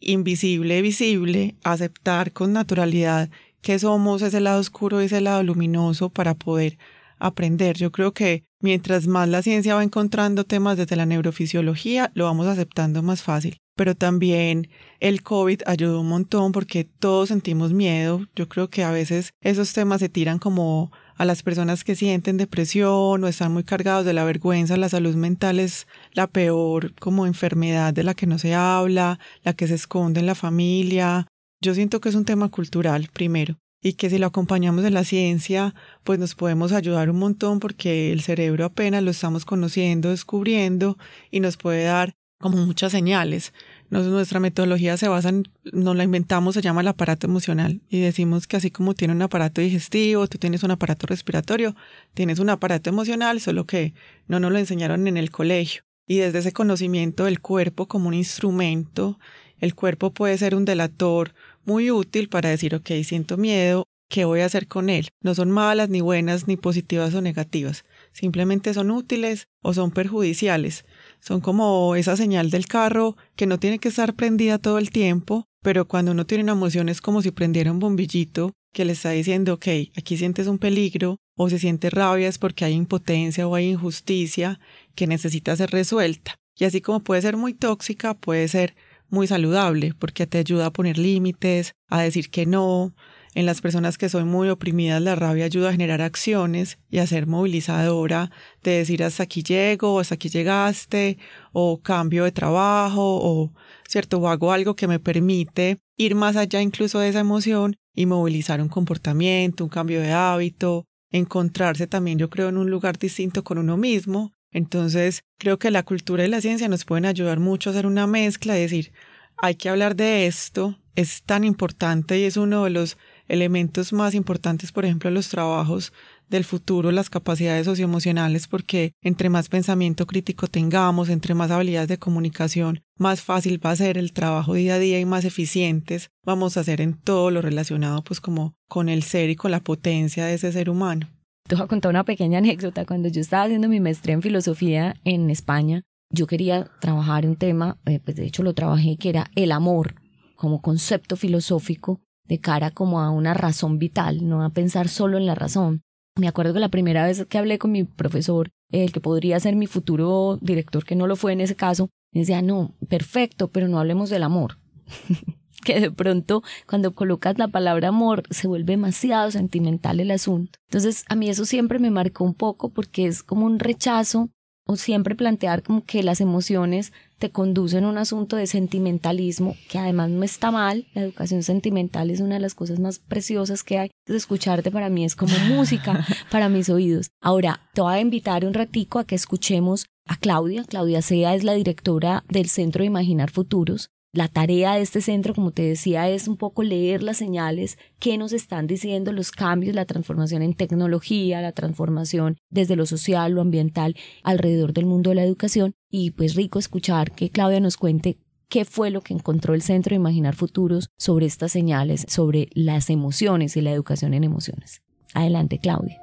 invisible, 0.00 0.80
visible, 0.82 1.56
aceptar 1.62 2.32
con 2.32 2.52
naturalidad 2.52 3.30
que 3.60 3.78
somos 3.78 4.22
ese 4.22 4.40
lado 4.40 4.60
oscuro 4.60 5.02
y 5.02 5.06
ese 5.06 5.20
lado 5.20 5.42
luminoso 5.42 6.08
para 6.08 6.34
poder 6.34 6.78
aprender. 7.18 7.76
Yo 7.76 7.92
creo 7.92 8.12
que 8.12 8.44
mientras 8.60 9.06
más 9.06 9.28
la 9.28 9.42
ciencia 9.42 9.74
va 9.74 9.84
encontrando 9.84 10.44
temas 10.44 10.78
desde 10.78 10.96
la 10.96 11.04
neurofisiología, 11.04 12.10
lo 12.14 12.24
vamos 12.24 12.46
aceptando 12.46 13.02
más 13.02 13.22
fácil 13.22 13.60
pero 13.80 13.94
también 13.94 14.68
el 15.00 15.22
COVID 15.22 15.62
ayudó 15.64 16.02
un 16.02 16.08
montón 16.10 16.52
porque 16.52 16.84
todos 16.84 17.30
sentimos 17.30 17.72
miedo. 17.72 18.26
Yo 18.36 18.46
creo 18.46 18.68
que 18.68 18.84
a 18.84 18.90
veces 18.90 19.30
esos 19.40 19.72
temas 19.72 20.00
se 20.00 20.10
tiran 20.10 20.38
como 20.38 20.92
a 21.16 21.24
las 21.24 21.42
personas 21.42 21.82
que 21.82 21.96
sienten 21.96 22.36
depresión 22.36 23.24
o 23.24 23.26
están 23.26 23.54
muy 23.54 23.64
cargados 23.64 24.04
de 24.04 24.12
la 24.12 24.24
vergüenza. 24.24 24.76
La 24.76 24.90
salud 24.90 25.14
mental 25.14 25.58
es 25.58 25.86
la 26.12 26.26
peor 26.26 26.94
como 26.96 27.24
enfermedad 27.24 27.94
de 27.94 28.02
la 28.02 28.12
que 28.12 28.26
no 28.26 28.38
se 28.38 28.54
habla, 28.54 29.18
la 29.44 29.54
que 29.54 29.66
se 29.66 29.76
esconde 29.76 30.20
en 30.20 30.26
la 30.26 30.34
familia. 30.34 31.26
Yo 31.62 31.72
siento 31.72 32.02
que 32.02 32.10
es 32.10 32.14
un 32.14 32.26
tema 32.26 32.50
cultural 32.50 33.08
primero 33.10 33.56
y 33.82 33.94
que 33.94 34.10
si 34.10 34.18
lo 34.18 34.26
acompañamos 34.26 34.82
de 34.82 34.90
la 34.90 35.04
ciencia, 35.04 35.74
pues 36.04 36.18
nos 36.18 36.34
podemos 36.34 36.72
ayudar 36.72 37.08
un 37.08 37.18
montón 37.18 37.60
porque 37.60 38.12
el 38.12 38.20
cerebro 38.20 38.66
apenas 38.66 39.02
lo 39.02 39.10
estamos 39.10 39.46
conociendo, 39.46 40.10
descubriendo 40.10 40.98
y 41.30 41.40
nos 41.40 41.56
puede 41.56 41.84
dar 41.84 42.12
como 42.40 42.56
muchas 42.56 42.90
señales. 42.90 43.52
Nuestra 43.90 44.38
metodología 44.38 44.96
se 44.96 45.08
basa 45.08 45.30
en, 45.30 45.48
no 45.72 45.94
la 45.94 46.04
inventamos, 46.04 46.54
se 46.54 46.62
llama 46.62 46.80
el 46.80 46.88
aparato 46.88 47.26
emocional 47.26 47.80
y 47.88 48.00
decimos 48.00 48.46
que 48.46 48.56
así 48.56 48.70
como 48.70 48.94
tiene 48.94 49.14
un 49.14 49.22
aparato 49.22 49.60
digestivo, 49.60 50.26
tú 50.28 50.38
tienes 50.38 50.62
un 50.62 50.70
aparato 50.70 51.06
respiratorio, 51.06 51.74
tienes 52.14 52.38
un 52.38 52.50
aparato 52.50 52.88
emocional, 52.88 53.40
solo 53.40 53.66
que 53.66 53.92
no 54.28 54.38
nos 54.38 54.52
lo 54.52 54.58
enseñaron 54.58 55.08
en 55.08 55.16
el 55.16 55.30
colegio. 55.30 55.82
Y 56.06 56.18
desde 56.18 56.38
ese 56.40 56.52
conocimiento 56.52 57.24
del 57.24 57.40
cuerpo 57.40 57.86
como 57.86 58.08
un 58.08 58.14
instrumento, 58.14 59.18
el 59.58 59.74
cuerpo 59.74 60.12
puede 60.12 60.38
ser 60.38 60.54
un 60.54 60.64
delator 60.64 61.34
muy 61.64 61.90
útil 61.90 62.28
para 62.28 62.48
decir, 62.48 62.74
ok, 62.74 62.90
siento 63.04 63.36
miedo, 63.36 63.84
¿qué 64.08 64.24
voy 64.24 64.40
a 64.40 64.46
hacer 64.46 64.66
con 64.66 64.88
él? 64.88 65.08
No 65.22 65.34
son 65.34 65.50
malas, 65.50 65.88
ni 65.88 66.00
buenas, 66.00 66.48
ni 66.48 66.56
positivas 66.56 67.14
o 67.14 67.20
negativas, 67.20 67.84
simplemente 68.12 68.72
son 68.72 68.90
útiles 68.90 69.48
o 69.62 69.74
son 69.74 69.90
perjudiciales 69.90 70.84
son 71.20 71.40
como 71.40 71.94
esa 71.96 72.16
señal 72.16 72.50
del 72.50 72.66
carro 72.66 73.16
que 73.36 73.46
no 73.46 73.58
tiene 73.58 73.78
que 73.78 73.88
estar 73.88 74.14
prendida 74.14 74.58
todo 74.58 74.78
el 74.78 74.90
tiempo, 74.90 75.46
pero 75.62 75.86
cuando 75.86 76.12
uno 76.12 76.26
tiene 76.26 76.44
una 76.44 76.52
emoción 76.52 76.88
es 76.88 77.00
como 77.00 77.22
si 77.22 77.30
prendiera 77.30 77.72
un 77.72 77.78
bombillito 77.78 78.52
que 78.72 78.84
le 78.84 78.92
está 78.92 79.10
diciendo, 79.10 79.54
ok, 79.54 79.66
aquí 79.96 80.16
sientes 80.16 80.46
un 80.46 80.58
peligro, 80.58 81.18
o 81.36 81.48
se 81.48 81.58
siente 81.58 81.90
rabia 81.90 82.28
es 82.28 82.38
porque 82.38 82.64
hay 82.64 82.74
impotencia 82.74 83.48
o 83.48 83.54
hay 83.54 83.70
injusticia 83.70 84.60
que 84.94 85.06
necesita 85.06 85.56
ser 85.56 85.70
resuelta. 85.70 86.36
Y 86.56 86.64
así 86.64 86.80
como 86.80 87.00
puede 87.00 87.22
ser 87.22 87.36
muy 87.36 87.54
tóxica, 87.54 88.14
puede 88.14 88.46
ser 88.48 88.74
muy 89.08 89.26
saludable, 89.26 89.94
porque 89.98 90.26
te 90.26 90.38
ayuda 90.38 90.66
a 90.66 90.72
poner 90.72 90.98
límites, 90.98 91.72
a 91.88 92.02
decir 92.02 92.30
que 92.30 92.46
no, 92.46 92.94
en 93.34 93.46
las 93.46 93.60
personas 93.60 93.96
que 93.96 94.08
son 94.08 94.28
muy 94.28 94.48
oprimidas, 94.48 95.00
la 95.00 95.14
rabia 95.14 95.44
ayuda 95.44 95.68
a 95.68 95.72
generar 95.72 96.02
acciones 96.02 96.78
y 96.90 96.98
a 96.98 97.06
ser 97.06 97.26
movilizadora 97.28 98.30
de 98.62 98.72
decir 98.72 99.04
hasta 99.04 99.22
aquí 99.22 99.42
llego, 99.42 100.00
hasta 100.00 100.16
aquí 100.16 100.28
llegaste, 100.28 101.18
o 101.52 101.80
cambio 101.80 102.24
de 102.24 102.32
trabajo, 102.32 103.20
o 103.22 103.52
cierto, 103.88 104.18
o 104.18 104.28
hago 104.28 104.52
algo 104.52 104.74
que 104.74 104.88
me 104.88 104.98
permite 104.98 105.78
ir 105.96 106.14
más 106.16 106.36
allá 106.36 106.60
incluso 106.60 106.98
de 106.98 107.08
esa 107.08 107.20
emoción 107.20 107.76
y 107.94 108.06
movilizar 108.06 108.60
un 108.60 108.68
comportamiento, 108.68 109.62
un 109.64 109.70
cambio 109.70 110.00
de 110.00 110.12
hábito, 110.12 110.86
encontrarse 111.12 111.86
también, 111.86 112.18
yo 112.18 112.30
creo, 112.30 112.48
en 112.48 112.56
un 112.56 112.70
lugar 112.70 112.98
distinto 112.98 113.44
con 113.44 113.58
uno 113.58 113.76
mismo. 113.76 114.32
Entonces, 114.52 115.22
creo 115.38 115.58
que 115.58 115.70
la 115.70 115.84
cultura 115.84 116.24
y 116.24 116.28
la 116.28 116.40
ciencia 116.40 116.68
nos 116.68 116.84
pueden 116.84 117.06
ayudar 117.06 117.38
mucho 117.38 117.70
a 117.70 117.72
hacer 117.72 117.86
una 117.86 118.08
mezcla, 118.08 118.54
decir, 118.54 118.92
hay 119.36 119.54
que 119.54 119.68
hablar 119.68 119.94
de 119.94 120.26
esto, 120.26 120.78
es 120.96 121.22
tan 121.22 121.44
importante 121.44 122.18
y 122.18 122.24
es 122.24 122.36
uno 122.36 122.64
de 122.64 122.70
los 122.70 122.98
elementos 123.30 123.92
más 123.92 124.14
importantes, 124.14 124.72
por 124.72 124.84
ejemplo, 124.84 125.10
los 125.10 125.28
trabajos 125.28 125.92
del 126.28 126.44
futuro, 126.44 126.92
las 126.92 127.10
capacidades 127.10 127.64
socioemocionales, 127.64 128.46
porque 128.46 128.92
entre 129.02 129.30
más 129.30 129.48
pensamiento 129.48 130.06
crítico 130.06 130.46
tengamos, 130.46 131.08
entre 131.08 131.34
más 131.34 131.50
habilidades 131.50 131.88
de 131.88 131.98
comunicación, 131.98 132.82
más 132.98 133.22
fácil 133.22 133.64
va 133.64 133.70
a 133.70 133.76
ser 133.76 133.98
el 133.98 134.12
trabajo 134.12 134.54
día 134.54 134.74
a 134.74 134.78
día 134.78 135.00
y 135.00 135.04
más 135.04 135.24
eficientes 135.24 136.10
vamos 136.24 136.56
a 136.56 136.64
ser 136.64 136.80
en 136.80 136.94
todo 136.94 137.30
lo 137.30 137.40
relacionado 137.40 138.02
pues 138.02 138.20
como 138.20 138.54
con 138.68 138.88
el 138.88 139.02
ser 139.02 139.30
y 139.30 139.36
con 139.36 139.50
la 139.50 139.60
potencia 139.60 140.26
de 140.26 140.34
ese 140.34 140.52
ser 140.52 140.70
humano. 140.70 141.08
Te 141.48 141.56
voy 141.56 141.64
a 141.64 141.68
contar 141.68 141.90
una 141.90 142.04
pequeña 142.04 142.38
anécdota. 142.38 142.84
Cuando 142.84 143.08
yo 143.08 143.20
estaba 143.20 143.44
haciendo 143.44 143.68
mi 143.68 143.80
maestría 143.80 144.14
en 144.14 144.22
filosofía 144.22 144.94
en 145.04 145.30
España, 145.30 145.82
yo 146.12 146.26
quería 146.26 146.70
trabajar 146.80 147.26
un 147.26 147.36
tema, 147.36 147.78
eh, 147.86 147.98
pues 147.98 148.16
de 148.16 148.26
hecho 148.26 148.42
lo 148.42 148.54
trabajé, 148.54 148.96
que 148.96 149.08
era 149.08 149.30
el 149.34 149.50
amor 149.50 149.94
como 150.36 150.62
concepto 150.62 151.16
filosófico 151.16 152.00
de 152.30 152.38
cara 152.38 152.70
como 152.70 153.00
a 153.00 153.10
una 153.10 153.34
razón 153.34 153.80
vital, 153.80 154.26
no 154.26 154.44
a 154.44 154.50
pensar 154.50 154.88
solo 154.88 155.18
en 155.18 155.26
la 155.26 155.34
razón. 155.34 155.82
Me 156.16 156.28
acuerdo 156.28 156.54
que 156.54 156.60
la 156.60 156.68
primera 156.68 157.04
vez 157.04 157.26
que 157.26 157.38
hablé 157.38 157.58
con 157.58 157.72
mi 157.72 157.82
profesor, 157.82 158.50
el 158.70 158.92
que 158.92 159.00
podría 159.00 159.40
ser 159.40 159.56
mi 159.56 159.66
futuro 159.66 160.38
director, 160.40 160.84
que 160.84 160.94
no 160.94 161.08
lo 161.08 161.16
fue 161.16 161.32
en 161.32 161.40
ese 161.40 161.56
caso, 161.56 161.88
me 162.12 162.20
decía, 162.20 162.40
no, 162.40 162.72
perfecto, 162.88 163.48
pero 163.48 163.66
no 163.66 163.80
hablemos 163.80 164.10
del 164.10 164.22
amor. 164.22 164.58
que 165.64 165.80
de 165.80 165.90
pronto 165.90 166.42
cuando 166.66 166.94
colocas 166.94 167.36
la 167.36 167.48
palabra 167.48 167.88
amor 167.88 168.22
se 168.30 168.46
vuelve 168.46 168.74
demasiado 168.74 169.32
sentimental 169.32 169.98
el 169.98 170.12
asunto. 170.12 170.58
Entonces 170.68 171.04
a 171.08 171.16
mí 171.16 171.28
eso 171.28 171.44
siempre 171.44 171.80
me 171.80 171.90
marcó 171.90 172.24
un 172.24 172.34
poco 172.34 172.70
porque 172.70 173.06
es 173.06 173.24
como 173.24 173.44
un 173.44 173.58
rechazo 173.58 174.30
o 174.70 174.76
siempre 174.76 175.16
plantear 175.16 175.64
como 175.64 175.84
que 175.84 176.04
las 176.04 176.20
emociones 176.20 176.92
te 177.18 177.30
conducen 177.30 177.82
a 177.82 177.88
un 177.88 177.98
asunto 177.98 178.36
de 178.36 178.46
sentimentalismo, 178.46 179.56
que 179.68 179.80
además 179.80 180.10
no 180.10 180.22
está 180.22 180.52
mal, 180.52 180.86
la 180.94 181.02
educación 181.02 181.42
sentimental 181.42 182.08
es 182.08 182.20
una 182.20 182.36
de 182.36 182.40
las 182.40 182.54
cosas 182.54 182.78
más 182.78 183.00
preciosas 183.00 183.64
que 183.64 183.80
hay, 183.80 183.90
escucharte 184.06 184.70
para 184.70 184.88
mí 184.88 185.04
es 185.04 185.16
como 185.16 185.36
música 185.48 186.06
para 186.30 186.48
mis 186.48 186.68
oídos. 186.68 187.10
Ahora, 187.20 187.68
te 187.74 187.80
voy 187.80 187.94
a 187.94 188.00
invitar 188.00 188.44
un 188.44 188.54
ratico 188.54 189.00
a 189.00 189.04
que 189.04 189.16
escuchemos 189.16 189.86
a 190.06 190.16
Claudia. 190.16 190.62
Claudia 190.62 191.02
Sea 191.02 191.34
es 191.34 191.42
la 191.42 191.54
directora 191.54 192.22
del 192.28 192.48
Centro 192.48 192.82
de 192.82 192.86
Imaginar 192.86 193.32
Futuros. 193.32 193.90
La 194.12 194.26
tarea 194.26 194.74
de 194.74 194.82
este 194.82 195.00
centro, 195.00 195.34
como 195.34 195.52
te 195.52 195.62
decía, 195.62 196.08
es 196.08 196.26
un 196.26 196.36
poco 196.36 196.64
leer 196.64 197.00
las 197.00 197.16
señales 197.16 197.78
que 198.00 198.18
nos 198.18 198.32
están 198.32 198.66
diciendo 198.66 199.12
los 199.12 199.30
cambios, 199.30 199.76
la 199.76 199.84
transformación 199.84 200.42
en 200.42 200.54
tecnología, 200.54 201.40
la 201.40 201.52
transformación 201.52 202.36
desde 202.50 202.74
lo 202.74 202.86
social, 202.86 203.32
lo 203.32 203.40
ambiental, 203.40 203.94
alrededor 204.24 204.72
del 204.72 204.86
mundo 204.86 205.10
de 205.10 205.16
la 205.16 205.22
educación. 205.22 205.74
Y 205.88 206.10
pues 206.10 206.34
rico 206.34 206.58
escuchar 206.58 207.12
que 207.12 207.30
Claudia 207.30 207.60
nos 207.60 207.76
cuente 207.76 208.18
qué 208.48 208.64
fue 208.64 208.90
lo 208.90 209.00
que 209.00 209.14
encontró 209.14 209.54
el 209.54 209.62
Centro 209.62 209.90
de 209.90 210.00
Imaginar 210.00 210.34
Futuros 210.34 210.88
sobre 210.98 211.26
estas 211.26 211.52
señales, 211.52 212.04
sobre 212.08 212.48
las 212.52 212.90
emociones 212.90 213.56
y 213.56 213.60
la 213.60 213.70
educación 213.70 214.12
en 214.14 214.24
emociones. 214.24 214.82
Adelante, 215.14 215.60
Claudia. 215.60 216.00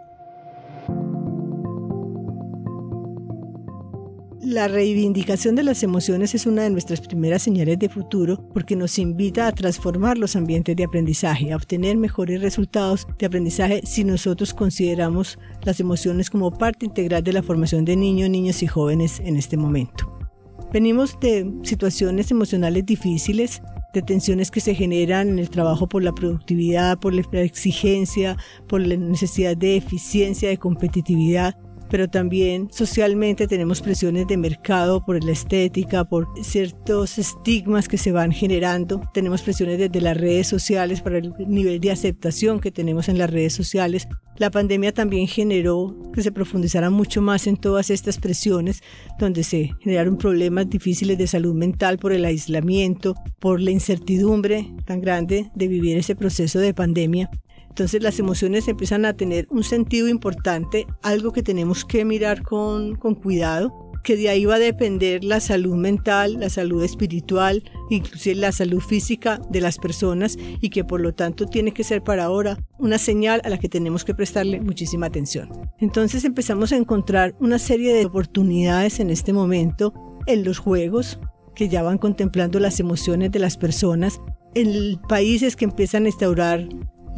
La 4.50 4.70
reivindicación 4.70 5.56
de 5.56 5.64
las 5.64 5.84
emociones 5.84 6.34
es 6.34 6.46
una 6.46 6.64
de 6.64 6.70
nuestras 6.70 7.02
primeras 7.02 7.42
señales 7.42 7.78
de 7.80 7.90
futuro 7.90 8.48
porque 8.54 8.78
nos 8.78 8.98
invita 8.98 9.46
a 9.46 9.52
transformar 9.52 10.18
los 10.18 10.38
ambientes 10.38 10.74
de 10.74 10.86
aprendizaje, 10.86 11.52
a 11.52 11.58
obtener 11.58 11.98
mejores 11.98 12.42
resultados 12.42 13.06
de 13.20 13.26
aprendizaje 13.26 13.82
si 13.84 14.06
nosotros 14.06 14.54
consideramos 14.54 15.38
las 15.66 15.82
emociones 15.82 16.30
como 16.30 16.50
parte 16.50 16.86
integral 16.86 17.24
de 17.24 17.34
la 17.34 17.44
formación 17.44 17.84
de 17.84 17.98
niños, 17.98 18.30
niños 18.30 18.64
y 18.64 18.68
jóvenes 18.68 19.20
en 19.20 19.36
este 19.36 19.58
momento. 19.58 20.18
Venimos 20.72 21.20
de 21.20 21.52
situaciones 21.64 22.32
emocionales 22.32 22.86
difíciles, 22.86 23.62
de 23.94 24.02
tensiones 24.02 24.50
que 24.50 24.62
se 24.62 24.76
generan 24.76 25.28
en 25.28 25.40
el 25.40 25.50
trabajo 25.50 25.90
por 25.90 26.04
la 26.04 26.14
productividad, 26.14 27.00
por 27.00 27.14
la 27.14 27.42
exigencia, 27.42 28.38
por 28.70 28.80
la 28.80 28.96
necesidad 28.96 29.58
de 29.58 29.76
eficiencia, 29.76 30.48
de 30.48 30.58
competitividad, 30.58 31.58
pero 31.90 32.10
también 32.10 32.70
socialmente 32.72 33.48
tenemos 33.48 33.82
presiones 33.82 34.28
de 34.28 34.38
mercado 34.38 35.04
por 35.06 35.24
la 35.24 35.32
estética, 35.32 36.06
por 36.06 36.28
ciertos 36.44 37.18
estigmas 37.18 37.88
que 37.88 37.98
se 37.98 38.12
van 38.12 38.32
generando. 38.32 39.02
Tenemos 39.14 39.42
presiones 39.42 39.78
desde 39.80 40.02
las 40.02 40.18
redes 40.18 40.48
sociales 40.48 41.02
para 41.02 41.18
el 41.18 41.34
nivel 41.48 41.80
de 41.80 41.92
aceptación 41.92 42.60
que 42.60 42.72
tenemos 42.72 43.10
en 43.10 43.18
las 43.18 43.30
redes 43.30 43.54
sociales. 43.54 44.08
La 44.38 44.52
pandemia 44.52 44.94
también 44.94 45.28
generó 45.28 45.96
que 46.14 46.22
se 46.22 46.32
profundizara 46.32 46.90
mucho 46.90 47.22
más 47.22 47.48
en 47.48 47.58
todas 47.58 47.90
estas 47.90 48.20
presiones, 48.20 48.84
donde 49.18 49.44
se 49.44 49.72
generaron 49.80 50.18
problemas 50.18 50.70
difíciles 50.70 51.18
de 51.18 51.28
salud 51.28 51.56
mental 51.56 51.98
por 51.98 52.12
el 52.12 52.24
aislamiento, 52.24 53.16
por 53.40 53.60
la 53.60 53.72
incertidumbre 53.72 54.72
tan 54.86 55.02
grande 55.02 55.50
de 55.56 55.68
vivir 55.68 55.98
ese 55.98 56.16
proceso 56.16 56.60
de 56.60 56.74
pandemia. 56.74 57.30
Entonces 57.78 58.02
las 58.02 58.18
emociones 58.18 58.68
empiezan 58.68 59.06
a 59.06 59.14
tener 59.16 59.46
un 59.52 59.64
sentido 59.64 60.08
importante, 60.08 60.88
algo 61.04 61.32
que 61.32 61.44
tenemos 61.44 61.86
que 61.86 62.06
mirar 62.06 62.42
con, 62.42 62.96
con 62.96 63.14
cuidado, 63.14 63.92
que 64.04 64.18
de 64.18 64.30
ahí 64.30 64.46
va 64.46 64.56
a 64.56 64.60
depender 64.60 65.24
la 65.24 65.40
salud 65.40 65.76
mental, 65.76 66.40
la 66.40 66.50
salud 66.50 66.84
espiritual, 66.84 67.62
inclusive 67.92 68.34
la 68.34 68.52
salud 68.52 68.80
física 68.80 69.40
de 69.52 69.62
las 69.62 69.78
personas 69.78 70.40
y 70.60 70.72
que 70.72 70.86
por 70.86 71.02
lo 71.02 71.14
tanto 71.14 71.46
tiene 71.46 71.72
que 71.72 71.84
ser 71.84 72.04
para 72.04 72.24
ahora 72.24 72.58
una 72.80 72.98
señal 72.98 73.42
a 73.44 73.50
la 73.50 73.60
que 73.60 73.70
tenemos 73.70 74.04
que 74.04 74.16
prestarle 74.16 74.60
muchísima 74.60 75.06
atención. 75.06 75.48
Entonces 75.78 76.26
empezamos 76.26 76.72
a 76.72 76.78
encontrar 76.78 77.36
una 77.40 77.60
serie 77.60 77.94
de 77.94 78.08
oportunidades 78.08 79.00
en 79.00 79.12
este 79.12 79.34
momento 79.34 79.94
en 80.26 80.44
los 80.44 80.58
juegos 80.58 81.20
que 81.54 81.70
ya 81.70 81.84
van 81.84 82.00
contemplando 82.00 82.60
las 82.60 82.80
emociones 82.80 83.32
de 83.32 83.38
las 83.38 83.56
personas, 83.56 84.20
en 84.56 85.00
países 85.08 85.56
que 85.56 85.66
empiezan 85.66 86.06
a 86.06 86.08
instaurar 86.08 86.68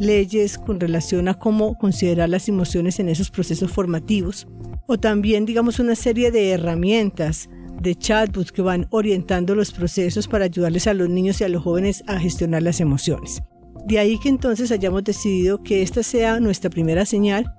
leyes 0.00 0.58
con 0.58 0.80
relación 0.80 1.28
a 1.28 1.34
cómo 1.34 1.78
considerar 1.78 2.28
las 2.28 2.48
emociones 2.48 2.98
en 2.98 3.08
esos 3.08 3.30
procesos 3.30 3.70
formativos, 3.70 4.48
o 4.86 4.98
también, 4.98 5.44
digamos, 5.44 5.78
una 5.78 5.94
serie 5.94 6.32
de 6.32 6.50
herramientas 6.50 7.48
de 7.80 7.94
chatbots 7.94 8.50
que 8.50 8.62
van 8.62 8.86
orientando 8.90 9.54
los 9.54 9.72
procesos 9.72 10.26
para 10.26 10.46
ayudarles 10.46 10.86
a 10.86 10.94
los 10.94 11.08
niños 11.08 11.40
y 11.40 11.44
a 11.44 11.48
los 11.48 11.62
jóvenes 11.62 12.02
a 12.06 12.18
gestionar 12.18 12.62
las 12.62 12.80
emociones. 12.80 13.42
De 13.86 13.98
ahí 13.98 14.18
que 14.18 14.28
entonces 14.28 14.72
hayamos 14.72 15.04
decidido 15.04 15.62
que 15.62 15.82
esta 15.82 16.02
sea 16.02 16.40
nuestra 16.40 16.70
primera 16.70 17.06
señal, 17.06 17.54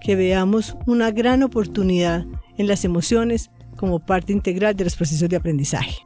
que 0.00 0.16
veamos 0.16 0.76
una 0.86 1.10
gran 1.10 1.42
oportunidad 1.42 2.24
en 2.58 2.66
las 2.66 2.84
emociones 2.84 3.50
como 3.76 3.98
parte 3.98 4.32
integral 4.32 4.74
de 4.74 4.84
los 4.84 4.96
procesos 4.96 5.28
de 5.28 5.36
aprendizaje. 5.36 5.96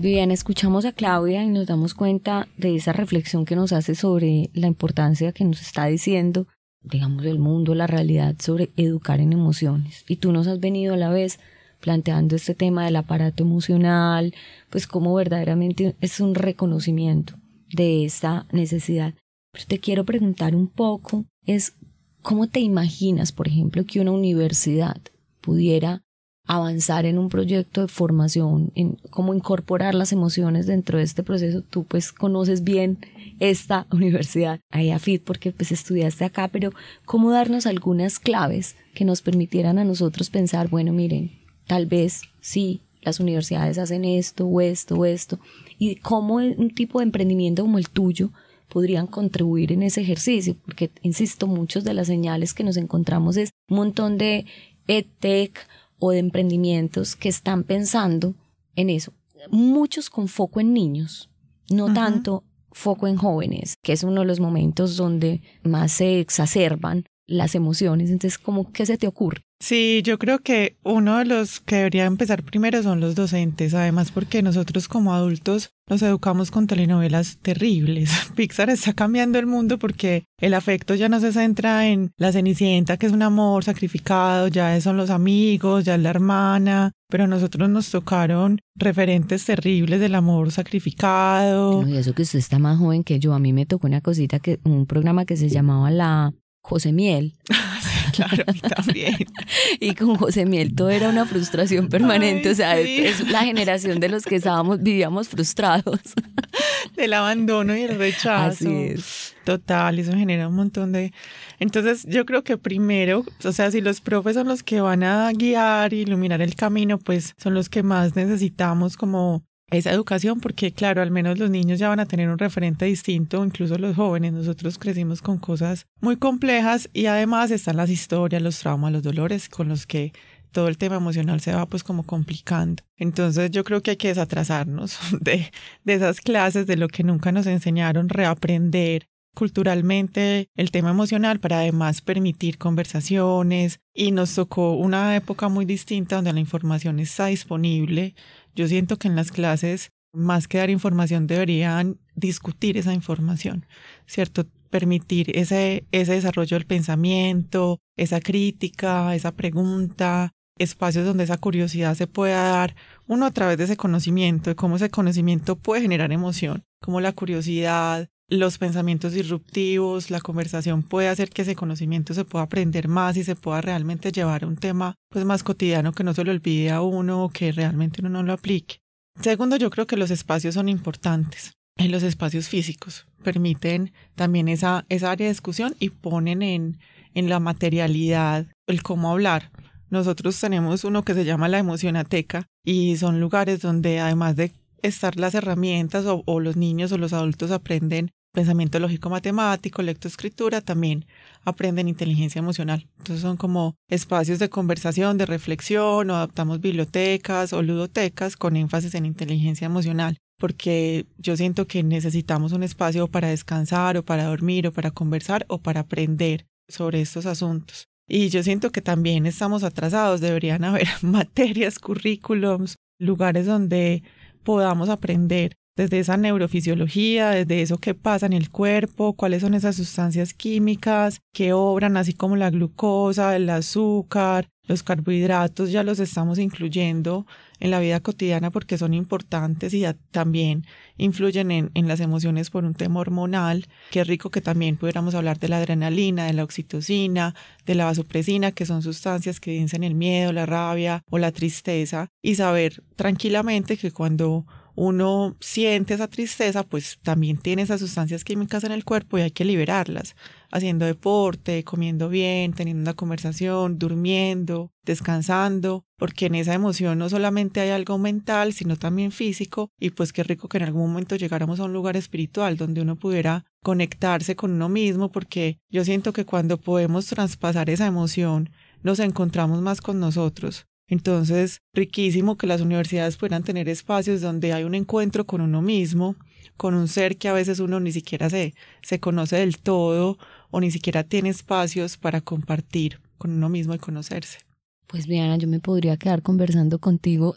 Bien, 0.00 0.30
escuchamos 0.30 0.84
a 0.84 0.92
Claudia 0.92 1.42
y 1.42 1.48
nos 1.48 1.66
damos 1.66 1.92
cuenta 1.92 2.46
de 2.56 2.76
esa 2.76 2.92
reflexión 2.92 3.44
que 3.44 3.56
nos 3.56 3.72
hace 3.72 3.96
sobre 3.96 4.48
la 4.54 4.68
importancia 4.68 5.32
que 5.32 5.44
nos 5.44 5.60
está 5.60 5.86
diciendo, 5.86 6.46
digamos, 6.82 7.24
el 7.24 7.40
mundo, 7.40 7.74
la 7.74 7.88
realidad 7.88 8.36
sobre 8.38 8.70
educar 8.76 9.18
en 9.18 9.32
emociones. 9.32 10.04
Y 10.06 10.14
tú 10.14 10.30
nos 10.30 10.46
has 10.46 10.60
venido 10.60 10.94
a 10.94 10.96
la 10.96 11.10
vez 11.10 11.40
planteando 11.80 12.36
este 12.36 12.54
tema 12.54 12.84
del 12.84 12.94
aparato 12.94 13.42
emocional, 13.42 14.34
pues 14.70 14.86
como 14.86 15.12
verdaderamente 15.14 15.96
es 16.00 16.20
un 16.20 16.36
reconocimiento 16.36 17.34
de 17.72 18.04
esta 18.04 18.46
necesidad. 18.52 19.14
Pero 19.50 19.64
te 19.66 19.80
quiero 19.80 20.04
preguntar 20.04 20.54
un 20.54 20.68
poco, 20.68 21.24
es 21.44 21.74
cómo 22.22 22.46
te 22.46 22.60
imaginas, 22.60 23.32
por 23.32 23.48
ejemplo, 23.48 23.84
que 23.84 23.98
una 23.98 24.12
universidad 24.12 25.00
pudiera 25.40 26.02
avanzar 26.48 27.04
en 27.04 27.18
un 27.18 27.28
proyecto 27.28 27.82
de 27.82 27.88
formación, 27.88 28.72
en 28.74 28.96
cómo 29.10 29.34
incorporar 29.34 29.94
las 29.94 30.12
emociones 30.12 30.66
dentro 30.66 30.96
de 30.96 31.04
este 31.04 31.22
proceso. 31.22 31.62
Tú 31.62 31.84
pues 31.84 32.10
conoces 32.10 32.64
bien 32.64 32.98
esta 33.38 33.86
universidad, 33.92 34.58
AFIT, 34.70 35.22
porque 35.22 35.52
pues 35.52 35.70
estudiaste 35.70 36.24
acá, 36.24 36.48
pero 36.48 36.72
cómo 37.04 37.30
darnos 37.30 37.66
algunas 37.66 38.18
claves 38.18 38.76
que 38.94 39.04
nos 39.04 39.20
permitieran 39.20 39.78
a 39.78 39.84
nosotros 39.84 40.30
pensar, 40.30 40.68
bueno, 40.68 40.92
miren, 40.92 41.32
tal 41.66 41.84
vez 41.84 42.22
sí, 42.40 42.80
las 43.02 43.20
universidades 43.20 43.76
hacen 43.76 44.06
esto 44.06 44.46
o 44.46 44.60
esto 44.62 44.96
o 44.96 45.04
esto, 45.04 45.38
y 45.78 45.96
cómo 45.96 46.36
un 46.36 46.70
tipo 46.74 46.98
de 46.98 47.04
emprendimiento 47.04 47.62
como 47.62 47.78
el 47.78 47.90
tuyo 47.90 48.30
podrían 48.70 49.06
contribuir 49.06 49.70
en 49.72 49.82
ese 49.82 50.00
ejercicio, 50.00 50.56
porque, 50.64 50.90
insisto, 51.02 51.46
muchas 51.46 51.84
de 51.84 51.92
las 51.92 52.06
señales 52.06 52.54
que 52.54 52.64
nos 52.64 52.78
encontramos 52.78 53.36
es 53.36 53.50
un 53.68 53.76
montón 53.76 54.16
de 54.16 54.46
EdTech 54.86 55.58
o 55.98 56.10
de 56.10 56.18
emprendimientos 56.18 57.16
que 57.16 57.28
están 57.28 57.64
pensando 57.64 58.34
en 58.76 58.90
eso. 58.90 59.12
muchos 59.50 60.10
con 60.10 60.26
foco 60.26 60.60
en 60.60 60.72
niños, 60.72 61.30
no 61.70 61.92
tanto 61.94 62.44
foco 62.72 63.06
en 63.06 63.16
jóvenes, 63.16 63.76
que 63.82 63.92
es 63.92 64.02
uno 64.02 64.22
de 64.22 64.26
los 64.26 64.40
momentos 64.40 64.96
donde 64.96 65.42
más 65.62 65.92
se 65.92 66.20
exacerban 66.20 67.04
las 67.26 67.54
emociones. 67.54 68.10
Entonces, 68.10 68.38
¿cómo 68.38 68.72
qué 68.72 68.84
se 68.86 68.98
te 68.98 69.06
ocurre? 69.06 69.42
Sí, 69.60 70.02
yo 70.04 70.18
creo 70.18 70.38
que 70.38 70.76
uno 70.84 71.18
de 71.18 71.24
los 71.24 71.60
que 71.60 71.76
debería 71.76 72.04
empezar 72.04 72.44
primero 72.44 72.80
son 72.82 73.00
los 73.00 73.16
docentes, 73.16 73.74
además 73.74 74.12
porque 74.12 74.40
nosotros 74.40 74.86
como 74.86 75.12
adultos 75.12 75.70
nos 75.88 76.00
educamos 76.02 76.52
con 76.52 76.68
telenovelas 76.68 77.38
terribles. 77.42 78.10
Pixar 78.36 78.70
está 78.70 78.92
cambiando 78.92 79.38
el 79.38 79.46
mundo 79.46 79.78
porque 79.78 80.24
el 80.40 80.54
afecto 80.54 80.94
ya 80.94 81.08
no 81.08 81.18
se 81.18 81.32
centra 81.32 81.88
en 81.88 82.12
la 82.18 82.30
cenicienta, 82.30 82.98
que 82.98 83.06
es 83.06 83.12
un 83.12 83.22
amor 83.22 83.64
sacrificado, 83.64 84.46
ya 84.46 84.80
son 84.80 84.96
los 84.96 85.10
amigos, 85.10 85.84
ya 85.84 85.96
es 85.96 86.02
la 86.02 86.10
hermana, 86.10 86.92
pero 87.08 87.24
a 87.24 87.26
nosotros 87.28 87.68
nos 87.68 87.90
tocaron 87.90 88.60
referentes 88.76 89.44
terribles 89.44 89.98
del 89.98 90.14
amor 90.14 90.52
sacrificado. 90.52 91.86
y 91.88 91.96
eso 91.96 92.14
que 92.14 92.22
usted 92.22 92.38
está 92.38 92.60
más 92.60 92.78
joven 92.78 93.02
que 93.02 93.18
yo, 93.18 93.34
a 93.34 93.40
mí 93.40 93.52
me 93.52 93.66
tocó 93.66 93.88
una 93.88 94.02
cosita 94.02 94.38
que, 94.38 94.60
un 94.64 94.86
programa 94.86 95.24
que 95.24 95.36
se 95.36 95.48
llamaba 95.48 95.90
La 95.90 96.32
José 96.62 96.92
Miel. 96.92 97.34
claro, 98.12 98.44
también. 98.76 99.16
y 99.80 99.94
con 99.94 100.16
José 100.16 100.46
Miel 100.46 100.74
todo 100.74 100.90
era 100.90 101.08
una 101.08 101.26
frustración 101.26 101.88
permanente, 101.88 102.50
o 102.50 102.54
sea, 102.54 102.78
es 102.78 103.28
la 103.30 103.44
generación 103.44 104.00
de 104.00 104.08
los 104.08 104.24
que 104.24 104.36
estábamos, 104.36 104.82
vivíamos 104.82 105.28
frustrados. 105.28 106.00
Del 106.96 107.12
abandono 107.12 107.76
y 107.76 107.82
el 107.82 107.98
rechazo. 107.98 108.68
Así 108.68 108.68
es. 108.68 109.34
Total, 109.44 109.98
eso 109.98 110.12
genera 110.12 110.48
un 110.48 110.54
montón 110.54 110.92
de... 110.92 111.12
Entonces 111.58 112.04
yo 112.06 112.26
creo 112.26 112.44
que 112.44 112.58
primero, 112.58 113.24
o 113.44 113.52
sea, 113.52 113.70
si 113.70 113.80
los 113.80 114.00
profes 114.00 114.34
son 114.34 114.46
los 114.46 114.62
que 114.62 114.80
van 114.80 115.02
a 115.02 115.30
guiar 115.32 115.94
y 115.94 116.00
iluminar 116.00 116.42
el 116.42 116.54
camino, 116.54 116.98
pues 116.98 117.34
son 117.38 117.54
los 117.54 117.68
que 117.68 117.82
más 117.82 118.14
necesitamos 118.14 118.96
como 118.96 119.47
esa 119.70 119.92
educación, 119.92 120.40
porque 120.40 120.72
claro, 120.72 121.02
al 121.02 121.10
menos 121.10 121.38
los 121.38 121.50
niños 121.50 121.78
ya 121.78 121.88
van 121.88 122.00
a 122.00 122.06
tener 122.06 122.28
un 122.28 122.38
referente 122.38 122.86
distinto, 122.86 123.44
incluso 123.44 123.78
los 123.78 123.96
jóvenes, 123.96 124.32
nosotros 124.32 124.78
crecimos 124.78 125.20
con 125.20 125.38
cosas 125.38 125.86
muy 126.00 126.16
complejas 126.16 126.88
y 126.92 127.06
además 127.06 127.50
están 127.50 127.76
las 127.76 127.90
historias, 127.90 128.42
los 128.42 128.58
traumas, 128.58 128.92
los 128.92 129.02
dolores 129.02 129.48
con 129.48 129.68
los 129.68 129.86
que 129.86 130.12
todo 130.52 130.68
el 130.68 130.78
tema 130.78 130.96
emocional 130.96 131.40
se 131.40 131.54
va 131.54 131.66
pues 131.66 131.84
como 131.84 132.04
complicando. 132.04 132.82
Entonces 132.96 133.50
yo 133.50 133.64
creo 133.64 133.82
que 133.82 133.92
hay 133.92 133.96
que 133.96 134.08
desatrasarnos 134.08 134.98
de, 135.20 135.50
de 135.84 135.94
esas 135.94 136.20
clases, 136.20 136.66
de 136.66 136.76
lo 136.76 136.88
que 136.88 137.04
nunca 137.04 137.32
nos 137.32 137.46
enseñaron, 137.46 138.08
reaprender 138.08 139.06
culturalmente 139.34 140.48
el 140.56 140.72
tema 140.72 140.90
emocional 140.90 141.38
para 141.38 141.60
además 141.60 142.00
permitir 142.00 142.58
conversaciones 142.58 143.78
y 143.94 144.10
nos 144.10 144.34
tocó 144.34 144.72
una 144.72 145.14
época 145.14 145.48
muy 145.48 145.64
distinta 145.64 146.16
donde 146.16 146.32
la 146.32 146.40
información 146.40 146.98
está 146.98 147.26
disponible 147.26 148.16
yo 148.58 148.66
siento 148.68 148.98
que 148.98 149.06
en 149.06 149.14
las 149.14 149.30
clases, 149.30 149.92
más 150.12 150.48
que 150.48 150.58
dar 150.58 150.68
información, 150.68 151.28
deberían 151.28 151.98
discutir 152.16 152.76
esa 152.76 152.92
información, 152.92 153.66
¿cierto? 154.06 154.46
Permitir 154.68 155.36
ese, 155.38 155.86
desarrollo 155.92 156.56
del 156.56 156.66
pensamiento, 156.66 157.78
esa 157.96 158.20
crítica, 158.20 159.14
esa 159.14 159.32
pregunta, 159.32 160.32
espacios 160.58 161.06
donde 161.06 161.22
esa 161.22 161.38
curiosidad 161.38 161.94
se 161.94 162.08
pueda 162.08 162.42
dar, 162.48 162.74
uno 163.06 163.26
a 163.26 163.30
través 163.30 163.58
de 163.58 163.64
ese 163.64 163.76
conocimiento, 163.76 164.50
de 164.50 164.56
cómo 164.56 164.74
ese 164.74 164.90
conocimiento 164.90 165.54
puede 165.56 165.82
generar 165.82 166.10
emoción, 166.12 166.64
cómo 166.80 167.00
la 167.00 167.12
curiosidad, 167.12 168.08
los 168.28 168.58
pensamientos 168.58 169.14
disruptivos, 169.14 170.10
la 170.10 170.20
conversación 170.20 170.82
puede 170.82 171.08
hacer 171.08 171.30
que 171.30 171.42
ese 171.42 171.56
conocimiento 171.56 172.12
se 172.12 172.26
pueda 172.26 172.44
aprender 172.44 172.86
más 172.86 173.16
y 173.16 173.24
se 173.24 173.36
pueda 173.36 173.62
realmente 173.62 174.12
llevar 174.12 174.44
a 174.44 174.46
un 174.46 174.56
tema 174.56 174.94
pues 175.08 175.24
más 175.24 175.42
cotidiano 175.42 175.92
que 175.92 176.04
no 176.04 176.12
se 176.12 176.24
lo 176.24 176.30
olvide 176.30 176.70
a 176.70 176.82
uno 176.82 177.24
o 177.24 177.30
que 177.30 177.52
realmente 177.52 178.02
uno 178.02 178.10
no 178.10 178.22
lo 178.22 178.34
aplique. 178.34 178.76
Segundo, 179.20 179.56
yo 179.56 179.70
creo 179.70 179.86
que 179.86 179.96
los 179.96 180.10
espacios 180.10 180.54
son 180.54 180.68
importantes. 180.68 181.52
En 181.78 181.90
los 181.90 182.02
espacios 182.02 182.48
físicos 182.48 183.06
permiten 183.22 183.92
también 184.14 184.48
esa, 184.48 184.84
esa 184.88 185.10
área 185.10 185.26
de 185.26 185.32
discusión 185.32 185.74
y 185.78 185.90
ponen 185.90 186.42
en, 186.42 186.78
en 187.14 187.28
la 187.28 187.40
materialidad 187.40 188.46
el 188.66 188.82
cómo 188.82 189.10
hablar. 189.10 189.50
Nosotros 189.88 190.38
tenemos 190.38 190.84
uno 190.84 191.02
que 191.02 191.14
se 191.14 191.24
llama 191.24 191.48
la 191.48 191.58
emocionateca 191.58 192.46
y 192.62 192.96
son 192.98 193.20
lugares 193.20 193.62
donde 193.62 194.00
además 194.00 194.36
de 194.36 194.52
estar 194.82 195.16
las 195.16 195.34
herramientas 195.34 196.04
o, 196.04 196.22
o, 196.26 196.40
los 196.40 196.56
niños 196.56 196.92
o 196.92 196.98
los 196.98 197.12
adultos 197.12 197.50
aprenden 197.50 198.10
pensamiento 198.32 198.78
lógico 198.78 199.10
matemático, 199.10 199.82
lectoescritura, 199.82 200.60
también 200.60 201.06
aprenden 201.44 201.88
inteligencia 201.88 202.38
emocional. 202.38 202.86
Entonces 202.98 203.22
son 203.22 203.36
como 203.36 203.74
espacios 203.88 204.38
de 204.38 204.48
conversación, 204.48 205.18
de 205.18 205.26
reflexión, 205.26 206.10
o 206.10 206.14
adaptamos 206.14 206.60
bibliotecas 206.60 207.52
o 207.52 207.62
ludotecas 207.62 208.36
con 208.36 208.56
énfasis 208.56 208.94
en 208.94 209.06
inteligencia 209.06 209.66
emocional, 209.66 210.18
porque 210.38 211.06
yo 211.18 211.36
siento 211.36 211.66
que 211.66 211.82
necesitamos 211.82 212.52
un 212.52 212.62
espacio 212.62 213.08
para 213.08 213.28
descansar 213.28 213.96
o 213.96 214.04
para 214.04 214.24
dormir 214.24 214.66
o 214.66 214.72
para 214.72 214.90
conversar 214.90 215.44
o 215.48 215.58
para 215.58 215.80
aprender 215.80 216.46
sobre 216.68 217.00
estos 217.00 217.26
asuntos. 217.26 217.84
Y 218.08 218.30
yo 218.30 218.42
siento 218.42 218.72
que 218.72 218.80
también 218.80 219.26
estamos 219.26 219.64
atrasados, 219.64 220.20
deberían 220.20 220.64
haber 220.64 220.88
materias, 221.02 221.78
currículums, 221.78 222.76
lugares 222.98 223.46
donde 223.46 224.02
podamos 224.44 224.88
aprender 224.88 225.57
desde 225.78 226.00
esa 226.00 226.16
neurofisiología, 226.16 227.30
desde 227.30 227.62
eso 227.62 227.78
que 227.78 227.94
pasa 227.94 228.26
en 228.26 228.32
el 228.32 228.50
cuerpo, 228.50 229.12
cuáles 229.12 229.42
son 229.42 229.54
esas 229.54 229.76
sustancias 229.76 230.34
químicas 230.34 231.20
que 231.32 231.52
obran, 231.52 231.96
así 231.96 232.14
como 232.14 232.34
la 232.34 232.50
glucosa, 232.50 233.36
el 233.36 233.48
azúcar, 233.48 234.48
los 234.64 234.82
carbohidratos, 234.82 235.70
ya 235.70 235.84
los 235.84 236.00
estamos 236.00 236.40
incluyendo 236.40 237.26
en 237.60 237.70
la 237.70 237.78
vida 237.78 238.00
cotidiana 238.00 238.50
porque 238.50 238.76
son 238.76 238.92
importantes 238.92 239.72
y 239.72 239.84
también 240.10 240.66
influyen 240.96 241.52
en, 241.52 241.70
en 241.74 241.86
las 241.86 242.00
emociones 242.00 242.50
por 242.50 242.64
un 242.64 242.74
tema 242.74 242.98
hormonal. 242.98 243.66
Qué 243.92 244.02
rico 244.02 244.30
que 244.30 244.40
también 244.40 244.76
pudiéramos 244.76 245.14
hablar 245.14 245.38
de 245.38 245.48
la 245.48 245.58
adrenalina, 245.58 246.26
de 246.26 246.32
la 246.32 246.42
oxitocina, 246.42 247.36
de 247.66 247.76
la 247.76 247.84
vasopresina, 247.84 248.50
que 248.50 248.66
son 248.66 248.82
sustancias 248.82 249.38
que 249.38 249.52
dicen 249.52 249.84
el 249.84 249.94
miedo, 249.94 250.32
la 250.32 250.44
rabia 250.44 251.04
o 251.08 251.18
la 251.18 251.30
tristeza, 251.30 252.08
y 252.20 252.34
saber 252.34 252.82
tranquilamente 252.96 253.76
que 253.76 253.92
cuando 253.92 254.44
uno 254.80 255.36
siente 255.40 255.94
esa 255.94 256.06
tristeza, 256.06 256.62
pues 256.62 257.00
también 257.02 257.36
tiene 257.36 257.62
esas 257.62 257.80
sustancias 257.80 258.22
químicas 258.22 258.62
en 258.62 258.70
el 258.70 258.84
cuerpo 258.84 259.18
y 259.18 259.22
hay 259.22 259.32
que 259.32 259.44
liberarlas, 259.44 260.14
haciendo 260.52 260.86
deporte, 260.86 261.64
comiendo 261.64 262.08
bien, 262.08 262.52
teniendo 262.52 262.82
una 262.82 262.94
conversación, 262.94 263.80
durmiendo, 263.80 264.70
descansando, 264.84 265.84
porque 265.96 266.26
en 266.26 266.36
esa 266.36 266.54
emoción 266.54 266.96
no 266.96 267.08
solamente 267.08 267.58
hay 267.58 267.70
algo 267.70 267.98
mental, 267.98 268.52
sino 268.52 268.76
también 268.76 269.10
físico, 269.10 269.72
y 269.80 269.90
pues 269.90 270.12
qué 270.12 270.22
rico 270.22 270.48
que 270.48 270.58
en 270.58 270.64
algún 270.64 270.88
momento 270.88 271.16
llegáramos 271.16 271.58
a 271.58 271.64
un 271.64 271.72
lugar 271.72 271.96
espiritual 271.96 272.56
donde 272.56 272.80
uno 272.80 272.94
pudiera 272.94 273.46
conectarse 273.64 274.36
con 274.36 274.52
uno 274.52 274.68
mismo, 274.68 275.10
porque 275.10 275.58
yo 275.68 275.84
siento 275.84 276.12
que 276.12 276.24
cuando 276.24 276.56
podemos 276.56 277.06
traspasar 277.06 277.68
esa 277.68 277.86
emoción, 277.86 278.50
nos 278.84 279.00
encontramos 279.00 279.60
más 279.60 279.80
con 279.80 279.98
nosotros, 279.98 280.67
entonces, 280.88 281.60
riquísimo 281.74 282.36
que 282.36 282.46
las 282.46 282.62
universidades 282.62 283.18
puedan 283.18 283.44
tener 283.44 283.68
espacios 283.68 284.22
donde 284.22 284.54
hay 284.54 284.64
un 284.64 284.74
encuentro 284.74 285.26
con 285.26 285.42
uno 285.42 285.60
mismo, 285.60 286.16
con 286.56 286.74
un 286.74 286.88
ser 286.88 287.18
que 287.18 287.28
a 287.28 287.34
veces 287.34 287.60
uno 287.60 287.78
ni 287.78 287.92
siquiera 287.92 288.30
se, 288.30 288.54
se 288.82 288.98
conoce 288.98 289.36
del 289.36 289.58
todo 289.58 290.18
o 290.50 290.60
ni 290.60 290.70
siquiera 290.70 291.04
tiene 291.04 291.28
espacios 291.28 291.98
para 291.98 292.22
compartir 292.22 293.00
con 293.18 293.30
uno 293.32 293.50
mismo 293.50 293.74
y 293.74 293.78
conocerse. 293.78 294.38
Pues 294.86 295.06
Diana, 295.06 295.36
yo 295.36 295.46
me 295.46 295.60
podría 295.60 295.98
quedar 295.98 296.22
conversando 296.22 296.78
contigo 296.78 297.36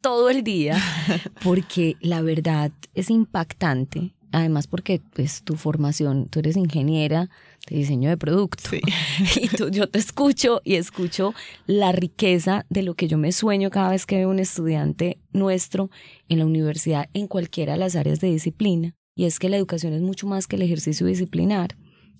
todo 0.00 0.28
el 0.28 0.42
día 0.42 0.76
porque 1.44 1.96
la 2.00 2.20
verdad 2.22 2.72
es 2.94 3.10
impactante. 3.10 4.14
Además 4.32 4.66
porque 4.66 5.00
pues 5.14 5.42
tu 5.42 5.56
formación, 5.56 6.26
tú 6.26 6.40
eres 6.40 6.56
ingeniera, 6.56 7.30
de 7.68 7.76
diseño 7.76 8.08
de 8.08 8.16
producto. 8.16 8.70
Y 9.40 9.48
yo 9.70 9.88
te 9.88 9.98
escucho 9.98 10.60
y 10.64 10.74
escucho 10.74 11.34
la 11.66 11.92
riqueza 11.92 12.66
de 12.68 12.82
lo 12.82 12.94
que 12.94 13.08
yo 13.08 13.18
me 13.18 13.32
sueño 13.32 13.70
cada 13.70 13.90
vez 13.90 14.06
que 14.06 14.16
veo 14.16 14.30
un 14.30 14.38
estudiante 14.38 15.18
nuestro 15.32 15.90
en 16.28 16.38
la 16.38 16.46
universidad 16.46 17.08
en 17.14 17.26
cualquiera 17.26 17.74
de 17.74 17.78
las 17.78 17.96
áreas 17.96 18.20
de 18.20 18.28
disciplina. 18.28 18.94
Y 19.16 19.24
es 19.24 19.38
que 19.38 19.48
la 19.48 19.56
educación 19.56 19.92
es 19.92 20.02
mucho 20.02 20.26
más 20.26 20.46
que 20.46 20.56
el 20.56 20.62
ejercicio 20.62 21.06
disciplinar. 21.06 21.76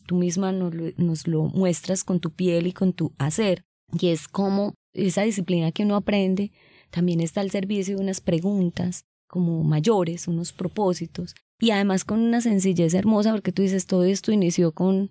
Tú 0.07 0.16
misma 0.16 0.53
nos 0.53 0.74
lo, 0.74 0.90
nos 0.96 1.27
lo 1.27 1.44
muestras 1.44 2.03
con 2.03 2.18
tu 2.20 2.31
piel 2.31 2.66
y 2.66 2.72
con 2.72 2.92
tu 2.92 3.12
hacer. 3.18 3.64
Y 4.01 4.09
es 4.09 4.27
como 4.27 4.74
esa 4.92 5.22
disciplina 5.22 5.70
que 5.70 5.85
uno 5.85 5.96
aprende 5.96 6.51
también 6.90 7.20
está 7.20 7.40
al 7.40 7.51
servicio 7.51 7.96
de 7.96 8.03
unas 8.03 8.20
preguntas 8.20 9.05
como 9.29 9.62
mayores, 9.62 10.27
unos 10.27 10.53
propósitos, 10.53 11.35
y 11.61 11.70
además 11.70 12.05
con 12.05 12.20
una 12.20 12.40
sencillez 12.40 12.94
hermosa, 12.94 13.33
porque 13.33 13.53
tú 13.53 13.62
dices, 13.62 13.87
todo 13.87 14.05
esto 14.05 14.33
inició 14.33 14.72
con 14.72 15.11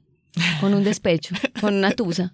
con 0.60 0.74
un 0.74 0.84
despecho, 0.84 1.36
con 1.60 1.76
una 1.76 1.92
tusa. 1.92 2.34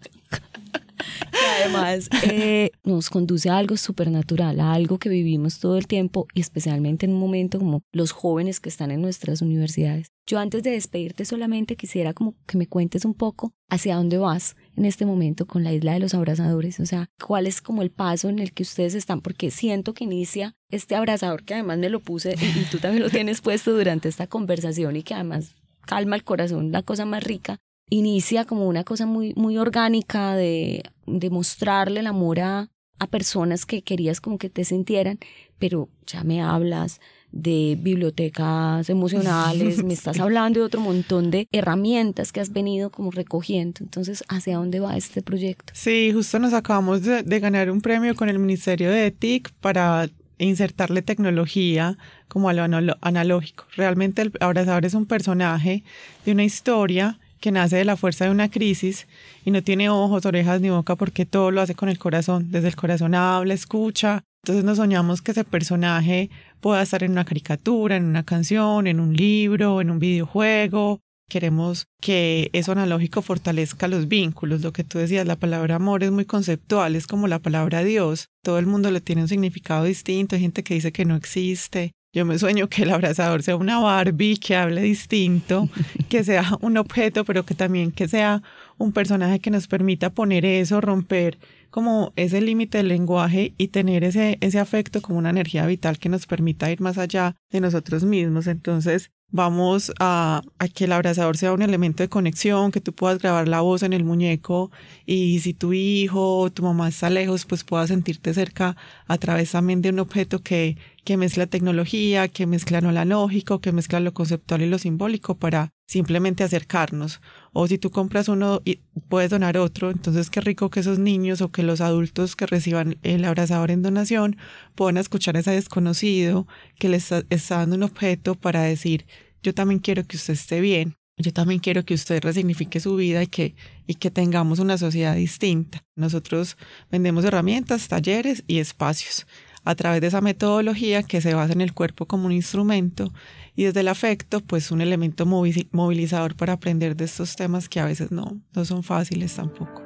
además 1.60 2.10
eh, 2.24 2.72
nos 2.84 3.10
conduce 3.10 3.50
a 3.50 3.58
algo 3.58 3.78
supernatural, 3.78 4.60
a 4.60 4.74
algo 4.74 5.00
que 5.00 5.10
vivimos 5.10 5.60
todo 5.60 5.78
el 5.78 5.88
tiempo 5.88 6.28
y 6.34 6.42
especialmente 6.42 7.06
en 7.06 7.14
un 7.14 7.20
momento 7.20 7.60
como 7.60 7.82
los 7.92 8.12
jóvenes 8.12 8.60
que 8.60 8.70
están 8.70 8.92
en 8.92 9.02
nuestras 9.02 9.42
universidades. 9.42 10.12
Yo 10.26 10.40
antes 10.40 10.64
de 10.64 10.72
despedirte 10.72 11.26
solamente 11.26 11.76
quisiera 11.76 12.14
como 12.14 12.36
que 12.48 12.58
me 12.58 12.68
cuentes 12.68 13.06
un 13.06 13.14
poco 13.14 13.54
hacia 13.70 13.96
dónde 13.96 14.18
vas 14.18 14.56
en 14.76 14.86
este 14.86 15.06
momento 15.06 15.46
con 15.46 15.64
la 15.64 15.74
isla 15.74 15.94
de 15.94 16.00
los 16.00 16.14
abrazadores, 16.14 16.80
o 16.80 16.86
sea, 16.86 17.10
cuál 17.24 17.48
es 17.48 17.62
como 17.62 17.82
el 17.82 17.92
paso 17.92 18.30
en 18.30 18.40
el 18.40 18.54
que 18.54 18.64
ustedes 18.64 18.96
están, 18.96 19.22
porque 19.22 19.52
siento 19.52 19.94
que 19.94 20.06
inicia 20.06 20.56
este 20.70 20.96
abrazador 20.96 21.44
que 21.44 21.54
además 21.54 21.78
me 21.80 21.90
lo 21.90 22.00
puse 22.00 22.36
y, 22.40 22.60
y 22.60 22.66
tú 22.72 22.80
también 22.80 23.04
lo 23.04 23.10
tienes 23.10 23.42
puesto 23.42 23.74
durante 23.74 24.10
esta 24.10 24.28
conversación 24.28 24.96
y 24.96 25.04
que 25.04 25.14
además 25.14 25.56
calma 25.86 26.16
el 26.16 26.24
corazón, 26.24 26.72
la 26.72 26.82
cosa 26.82 27.06
más 27.06 27.24
rica, 27.24 27.60
inicia 27.94 28.46
como 28.46 28.68
una 28.68 28.84
cosa 28.84 29.06
muy, 29.06 29.34
muy 29.36 29.58
orgánica 29.58 30.36
de, 30.36 30.84
de 31.06 31.30
mostrarle 31.30 32.00
el 32.00 32.08
amor 32.08 32.40
a, 32.40 32.70
a 33.00 33.08
personas 33.08 33.66
que 33.66 33.84
querías 33.84 34.20
como 34.20 34.38
que 34.38 34.50
te 34.50 34.66
sintieran, 34.66 35.20
pero 35.60 35.90
ya 36.08 36.24
me 36.24 36.42
hablas 36.42 37.00
de 37.32 37.78
bibliotecas 37.80 38.90
emocionales, 38.90 39.84
me 39.84 39.94
estás 39.94 40.20
hablando 40.20 40.60
de 40.60 40.66
otro 40.66 40.82
montón 40.82 41.32
de 41.32 41.48
herramientas 41.52 42.32
que 42.32 42.40
has 42.40 42.52
venido 42.52 42.90
como 42.90 43.12
recogiendo. 43.12 43.80
Entonces, 43.82 44.24
¿hacia 44.28 44.58
dónde 44.58 44.80
va 44.80 44.98
este 44.98 45.22
proyecto? 45.22 45.74
Sí, 45.76 46.12
justo 46.14 46.40
nos 46.40 46.54
acabamos 46.54 47.04
de, 47.04 47.24
de 47.24 47.40
ganar 47.40 47.70
un 47.70 47.82
premio 47.82 48.16
con 48.16 48.30
el 48.30 48.40
Ministerio 48.40 48.90
de 48.90 49.12
TIC 49.12 49.52
para 49.62 50.10
insertarle 50.40 51.02
tecnología 51.04 51.98
como 52.28 52.50
a 52.50 52.54
lo 52.54 52.64
analógico. 53.02 53.66
Realmente 53.76 54.24
el 54.24 54.32
abrazador 54.40 54.86
es 54.86 54.96
un 54.96 55.06
personaje 55.06 55.84
de 56.26 56.32
una 56.32 56.44
historia 56.44 57.20
que 57.44 57.52
nace 57.52 57.76
de 57.76 57.84
la 57.84 57.98
fuerza 57.98 58.24
de 58.24 58.32
una 58.32 58.50
crisis 58.50 59.06
y 59.44 59.52
no 59.52 59.62
tiene 59.62 59.90
ojos, 59.90 60.26
orejas 60.26 60.62
ni 60.62 60.70
boca 60.70 60.96
porque 60.96 61.26
todo 61.26 61.52
lo 61.52 61.60
hace 61.60 61.76
con 61.76 61.90
el 61.90 62.00
corazón. 62.00 62.50
Desde 62.52 62.70
el 62.70 62.78
corazón 62.78 63.16
habla, 63.16 63.54
escucha. 63.54 64.24
Entonces 64.44 64.64
nos 64.64 64.78
soñamos 64.78 65.22
que 65.22 65.32
ese 65.32 65.44
personaje 65.44 66.30
pueda 66.62 66.82
estar 66.82 67.04
en 67.04 67.12
una 67.12 67.26
caricatura, 67.26 67.98
en 67.98 68.06
una 68.06 68.24
canción, 68.24 68.88
en 68.88 69.02
un 69.02 69.14
libro, 69.14 69.82
en 69.82 69.92
un 69.92 70.00
videojuego. 70.00 71.02
Queremos 71.30 71.88
que 72.00 72.50
eso 72.54 72.72
analógico 72.72 73.22
fortalezca 73.22 73.90
los 73.90 74.08
vínculos. 74.08 74.62
Lo 74.62 74.72
que 74.72 74.86
tú 74.86 75.00
decías, 75.00 75.28
la 75.28 75.36
palabra 75.36 75.76
amor 75.76 76.02
es 76.04 76.12
muy 76.12 76.24
conceptual, 76.24 76.96
es 76.96 77.08
como 77.08 77.28
la 77.28 77.40
palabra 77.40 77.84
Dios. 77.84 78.30
Todo 78.42 78.58
el 78.58 78.68
mundo 78.68 78.90
le 78.90 79.02
tiene 79.02 79.24
un 79.24 79.28
significado 79.28 79.84
distinto. 79.84 80.38
Hay 80.38 80.42
gente 80.44 80.64
que 80.64 80.76
dice 80.76 80.94
que 80.94 81.04
no 81.04 81.18
existe, 81.18 81.92
yo 82.14 82.26
me 82.26 82.38
sueño 82.38 82.70
que 82.70 82.84
el 82.84 82.92
abrazador 82.92 83.42
sea 83.42 83.56
una 83.56 83.80
Barbie 83.80 84.38
que 84.38 84.56
hable 84.56 84.84
distinto, 84.84 85.68
que 86.10 86.24
sea 86.24 86.58
un 86.62 86.78
objeto, 86.78 87.26
pero 87.26 87.44
que 87.44 87.56
también 87.56 87.92
que 87.92 88.08
sea 88.08 88.44
un 88.78 88.92
personaje 88.92 89.40
que 89.40 89.50
nos 89.50 89.68
permita 89.68 90.12
poner 90.12 90.46
eso, 90.46 90.80
romper 90.80 91.40
como 91.72 92.14
ese 92.16 92.40
límite 92.40 92.78
del 92.78 92.90
lenguaje 92.90 93.56
y 93.58 93.70
tener 93.70 94.04
ese, 94.04 94.38
ese 94.42 94.60
afecto 94.60 95.02
como 95.02 95.18
una 95.18 95.32
energía 95.32 95.66
vital 95.66 95.98
que 95.98 96.08
nos 96.08 96.28
permita 96.28 96.70
ir 96.70 96.82
más 96.82 97.00
allá 97.00 97.36
de 97.50 97.62
nosotros 97.62 98.04
mismos. 98.04 98.46
Entonces, 98.46 99.10
vamos 99.32 99.92
a, 100.00 100.44
a, 100.60 100.68
que 100.68 100.84
el 100.84 100.92
abrazador 100.92 101.36
sea 101.36 101.52
un 101.52 101.64
elemento 101.64 102.04
de 102.04 102.10
conexión, 102.10 102.72
que 102.72 102.80
tú 102.80 102.94
puedas 102.94 103.18
grabar 103.18 103.48
la 103.48 103.62
voz 103.62 103.82
en 103.82 103.94
el 103.94 104.04
muñeco 104.04 104.70
y 105.08 105.40
si 105.40 105.56
tu 105.56 105.74
hijo 105.74 106.38
o 106.38 106.52
tu 106.52 106.62
mamá 106.62 106.90
está 106.90 107.10
lejos, 107.10 107.46
pues 107.46 107.64
puedas 107.64 107.88
sentirte 107.88 108.36
cerca 108.36 108.78
a 109.08 109.18
través 109.18 109.52
también 109.54 109.82
de 109.82 109.90
un 109.90 109.98
objeto 109.98 110.44
que, 110.44 110.78
que 111.04 111.18
mezcla 111.18 111.48
tecnología, 111.48 112.28
que 112.28 112.48
mezcla 112.48 112.80
lo 112.82 112.90
analógico, 112.90 113.60
que 113.60 113.72
mezcla 113.72 114.00
lo 114.00 114.14
conceptual 114.14 114.62
y 114.62 114.70
lo 114.70 114.80
simbólico 114.80 115.38
para 115.38 115.70
simplemente 115.86 116.44
acercarnos. 116.44 117.22
O 117.52 117.68
si 117.68 117.78
tú 117.78 117.92
compras 117.92 118.30
uno 118.30 118.62
y 118.64 118.80
puedes 119.10 119.30
donar 119.30 119.58
otro, 119.58 119.92
entonces 119.92 120.30
qué 120.30 120.40
rico 120.42 120.70
que 120.70 120.80
esos 120.80 121.00
niños 121.00 121.42
o 121.42 121.52
que 121.52 121.64
los 121.64 121.82
adultos 121.82 122.36
que 122.36 122.46
reciban 122.46 122.98
el 123.04 123.26
abrazador 123.26 123.72
en 123.72 123.82
donación 123.82 124.38
puedan 124.76 124.98
escuchar 124.98 125.36
a 125.36 125.42
ese 125.42 125.52
desconocido 125.52 126.48
que 126.80 126.90
les 126.90 127.12
está, 127.30 127.58
dando 127.58 127.76
un 127.76 127.84
objeto 127.84 128.36
para 128.36 128.64
decir, 128.64 129.06
yo 129.42 129.54
también 129.54 129.80
quiero 129.80 130.06
que 130.06 130.16
usted 130.16 130.34
esté 130.34 130.62
bien, 130.62 130.96
yo 131.18 131.34
también 131.34 131.60
quiero 131.60 131.84
que 131.84 131.94
usted 131.94 132.24
resignifique 132.24 132.80
su 132.80 132.96
vida 132.96 133.22
y 133.22 133.28
que, 133.28 133.56
y 133.86 133.96
que 133.96 134.10
tengamos 134.10 134.60
una 134.60 134.78
sociedad 134.78 135.16
distinta. 135.16 135.84
Nosotros 135.96 136.58
vendemos 136.90 137.26
herramientas, 137.26 137.88
talleres 137.90 138.44
y 138.48 138.60
espacios 138.60 139.28
a 139.64 139.76
través 139.76 140.02
de 140.02 140.08
esa 140.08 140.22
metodología 140.22 141.04
que 141.04 141.22
se 141.22 141.34
basa 141.34 141.54
en 141.54 141.62
el 141.62 141.74
cuerpo 141.74 142.06
como 142.06 142.26
un 142.26 142.32
instrumento 142.32 143.14
y 143.56 143.66
desde 143.66 143.82
el 143.82 143.88
afecto, 143.88 144.42
pues 144.42 144.72
un 144.72 144.82
elemento 144.82 145.26
movilizador 145.26 146.36
para 146.36 146.54
aprender 146.54 146.96
de 146.96 147.06
estos 147.06 147.36
temas 147.36 147.70
que 147.70 147.80
a 147.80 147.86
veces 147.86 148.12
no, 148.12 148.40
no 148.54 148.66
son 148.66 148.84
fáciles 148.84 149.36
tampoco. 149.36 149.84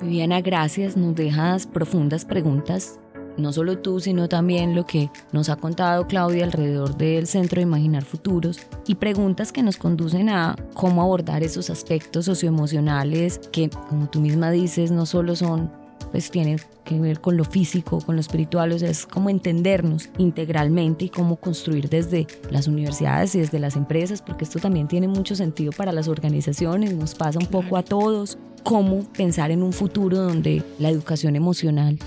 Viviana, 0.00 0.40
gracias. 0.40 0.96
Nos 0.96 1.14
dejas 1.14 1.66
profundas 1.66 2.24
preguntas, 2.24 3.00
no 3.36 3.52
solo 3.52 3.78
tú, 3.78 4.00
sino 4.00 4.28
también 4.28 4.74
lo 4.74 4.84
que 4.84 5.10
nos 5.32 5.48
ha 5.48 5.56
contado 5.56 6.06
Claudia 6.06 6.44
alrededor 6.44 6.96
del 6.96 7.26
Centro 7.26 7.56
de 7.56 7.62
Imaginar 7.62 8.04
Futuros 8.04 8.60
y 8.86 8.94
preguntas 8.94 9.52
que 9.52 9.62
nos 9.62 9.76
conducen 9.76 10.28
a 10.28 10.56
cómo 10.74 11.02
abordar 11.02 11.42
esos 11.42 11.70
aspectos 11.70 12.24
socioemocionales 12.26 13.38
que, 13.52 13.70
como 13.70 14.08
tú 14.08 14.20
misma 14.20 14.50
dices, 14.50 14.90
no 14.90 15.04
solo 15.04 15.36
son 15.36 15.70
pues 16.10 16.30
tiene 16.30 16.58
que 16.84 16.98
ver 16.98 17.20
con 17.20 17.36
lo 17.36 17.44
físico, 17.44 18.00
con 18.00 18.16
lo 18.16 18.20
espiritual, 18.20 18.72
o 18.72 18.78
sea, 18.78 18.90
es 18.90 19.06
como 19.06 19.30
entendernos 19.30 20.08
integralmente 20.18 21.06
y 21.06 21.08
cómo 21.08 21.36
construir 21.36 21.88
desde 21.88 22.26
las 22.50 22.66
universidades 22.66 23.34
y 23.34 23.40
desde 23.40 23.58
las 23.58 23.76
empresas, 23.76 24.22
porque 24.22 24.44
esto 24.44 24.58
también 24.58 24.88
tiene 24.88 25.08
mucho 25.08 25.34
sentido 25.34 25.72
para 25.72 25.92
las 25.92 26.08
organizaciones, 26.08 26.94
nos 26.94 27.14
pasa 27.14 27.38
un 27.38 27.46
poco 27.46 27.76
a 27.76 27.82
todos, 27.82 28.38
cómo 28.62 29.04
pensar 29.16 29.50
en 29.50 29.62
un 29.62 29.72
futuro 29.72 30.18
donde 30.18 30.62
la 30.78 30.90
educación 30.90 31.36
emocional 31.36 31.98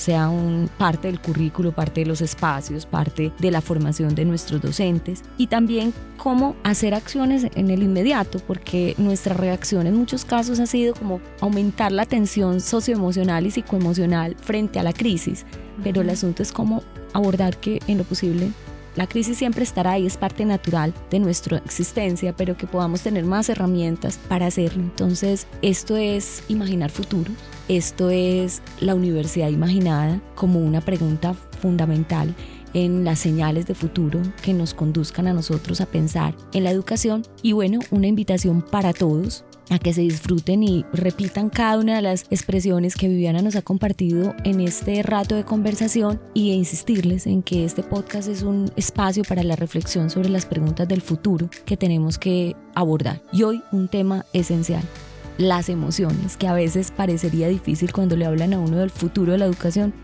sea 0.00 0.28
un, 0.28 0.68
parte 0.78 1.08
del 1.08 1.20
currículo, 1.20 1.72
parte 1.72 2.00
de 2.00 2.06
los 2.06 2.20
espacios, 2.20 2.86
parte 2.86 3.32
de 3.38 3.50
la 3.50 3.60
formación 3.60 4.14
de 4.14 4.24
nuestros 4.24 4.60
docentes 4.60 5.22
y 5.36 5.46
también 5.46 5.92
cómo 6.16 6.56
hacer 6.64 6.94
acciones 6.94 7.46
en 7.54 7.70
el 7.70 7.82
inmediato, 7.82 8.40
porque 8.46 8.94
nuestra 8.98 9.34
reacción 9.34 9.86
en 9.86 9.96
muchos 9.96 10.24
casos 10.24 10.58
ha 10.60 10.66
sido 10.66 10.94
como 10.94 11.20
aumentar 11.40 11.92
la 11.92 12.06
tensión 12.06 12.60
socioemocional 12.60 13.46
y 13.46 13.50
psicoemocional 13.50 14.36
frente 14.36 14.78
a 14.78 14.82
la 14.82 14.92
crisis, 14.92 15.44
pero 15.84 16.00
el 16.00 16.10
asunto 16.10 16.42
es 16.42 16.52
cómo 16.52 16.82
abordar 17.12 17.58
que 17.58 17.80
en 17.86 17.98
lo 17.98 18.04
posible 18.04 18.50
la 18.96 19.06
crisis 19.06 19.38
siempre 19.38 19.62
estará 19.62 19.92
ahí, 19.92 20.06
es 20.06 20.16
parte 20.16 20.44
natural 20.44 20.92
de 21.10 21.20
nuestra 21.20 21.58
existencia, 21.58 22.34
pero 22.34 22.56
que 22.56 22.66
podamos 22.66 23.02
tener 23.02 23.24
más 23.24 23.48
herramientas 23.48 24.18
para 24.28 24.46
hacerlo. 24.46 24.82
Entonces, 24.82 25.46
esto 25.62 25.96
es 25.96 26.42
imaginar 26.48 26.90
futuro, 26.90 27.30
esto 27.70 28.10
es 28.10 28.62
la 28.80 28.96
universidad 28.96 29.48
imaginada 29.48 30.20
como 30.34 30.58
una 30.58 30.80
pregunta 30.80 31.34
fundamental 31.34 32.34
en 32.74 33.04
las 33.04 33.20
señales 33.20 33.66
de 33.66 33.76
futuro 33.76 34.20
que 34.42 34.52
nos 34.52 34.74
conduzcan 34.74 35.28
a 35.28 35.32
nosotros 35.32 35.80
a 35.80 35.86
pensar 35.86 36.34
en 36.52 36.64
la 36.64 36.72
educación 36.72 37.22
y 37.42 37.52
bueno, 37.52 37.78
una 37.92 38.08
invitación 38.08 38.60
para 38.60 38.92
todos 38.92 39.44
a 39.70 39.78
que 39.78 39.92
se 39.92 40.00
disfruten 40.00 40.64
y 40.64 40.84
repitan 40.92 41.48
cada 41.48 41.78
una 41.78 41.94
de 41.94 42.02
las 42.02 42.26
expresiones 42.30 42.96
que 42.96 43.06
Viviana 43.06 43.40
nos 43.40 43.54
ha 43.54 43.62
compartido 43.62 44.34
en 44.42 44.60
este 44.60 45.00
rato 45.04 45.36
de 45.36 45.44
conversación 45.44 46.20
y 46.34 46.50
insistirles 46.50 47.28
en 47.28 47.44
que 47.44 47.64
este 47.64 47.84
podcast 47.84 48.28
es 48.28 48.42
un 48.42 48.72
espacio 48.74 49.22
para 49.22 49.44
la 49.44 49.54
reflexión 49.54 50.10
sobre 50.10 50.28
las 50.28 50.44
preguntas 50.44 50.88
del 50.88 51.02
futuro 51.02 51.48
que 51.66 51.76
tenemos 51.76 52.18
que 52.18 52.56
abordar. 52.74 53.22
Y 53.32 53.44
hoy 53.44 53.62
un 53.70 53.86
tema 53.86 54.26
esencial, 54.32 54.82
las 55.40 55.70
emociones, 55.70 56.36
que 56.36 56.46
a 56.46 56.52
veces 56.52 56.90
parecería 56.90 57.48
difícil 57.48 57.92
cuando 57.92 58.14
le 58.14 58.26
hablan 58.26 58.52
a 58.52 58.58
uno 58.58 58.76
del 58.76 58.90
futuro 58.90 59.32
de 59.32 59.38
la 59.38 59.46
educación. 59.46 59.94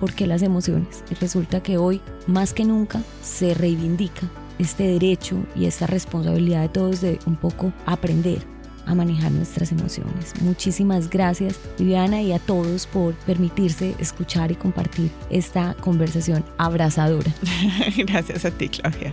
¿Por 0.00 0.14
qué 0.14 0.26
las 0.26 0.42
emociones? 0.42 1.04
Resulta 1.20 1.62
que 1.62 1.76
hoy, 1.76 2.00
más 2.26 2.54
que 2.54 2.64
nunca, 2.64 3.02
se 3.22 3.52
reivindica 3.52 4.22
este 4.58 4.84
derecho 4.84 5.36
y 5.54 5.66
esta 5.66 5.86
responsabilidad 5.86 6.62
de 6.62 6.68
todos 6.70 7.02
de 7.02 7.18
un 7.26 7.36
poco 7.36 7.72
aprender 7.84 8.38
a 8.86 8.94
manejar 8.94 9.30
nuestras 9.32 9.70
emociones. 9.70 10.32
Muchísimas 10.40 11.10
gracias 11.10 11.60
Viviana 11.78 12.22
y 12.22 12.32
a 12.32 12.38
todos 12.38 12.86
por 12.86 13.14
permitirse 13.14 13.94
escuchar 13.98 14.50
y 14.50 14.54
compartir 14.54 15.10
esta 15.28 15.74
conversación 15.74 16.42
abrazadora. 16.56 17.32
gracias 17.98 18.46
a 18.46 18.50
ti 18.50 18.70
Claudia. 18.70 19.12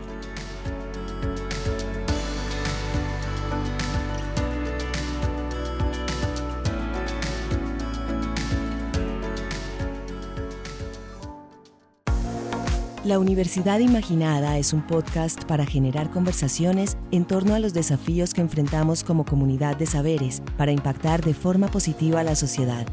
La 13.07 13.17
Universidad 13.19 13.79
Imaginada 13.79 14.57
es 14.57 14.73
un 14.73 14.85
podcast 14.85 15.45
para 15.45 15.65
generar 15.65 16.11
conversaciones 16.11 16.97
en 17.11 17.23
torno 17.23 17.55
a 17.55 17.59
los 17.59 17.73
desafíos 17.73 18.33
que 18.33 18.41
enfrentamos 18.41 19.05
como 19.05 19.23
comunidad 19.23 19.77
de 19.77 19.85
saberes 19.85 20.41
para 20.57 20.73
impactar 20.73 21.23
de 21.23 21.33
forma 21.33 21.69
positiva 21.69 22.19
a 22.19 22.25
la 22.25 22.35
sociedad. 22.35 22.85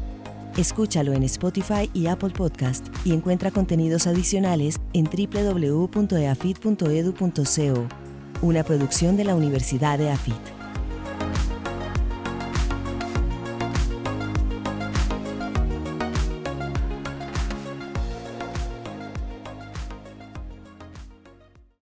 Escúchalo 0.55 1.11
en 1.11 1.23
Spotify 1.23 1.89
y 1.93 2.07
Apple 2.07 2.29
Podcast 2.29 2.87
y 3.03 3.11
encuentra 3.11 3.51
contenidos 3.51 4.07
adicionales 4.07 4.79
en 4.93 5.03
www.eafit.edu.co, 5.03 7.87
una 8.41 8.63
producción 8.63 9.17
de 9.17 9.25
la 9.25 9.35
Universidad 9.35 9.97
de 9.97 10.11
AFIT. 10.11 10.54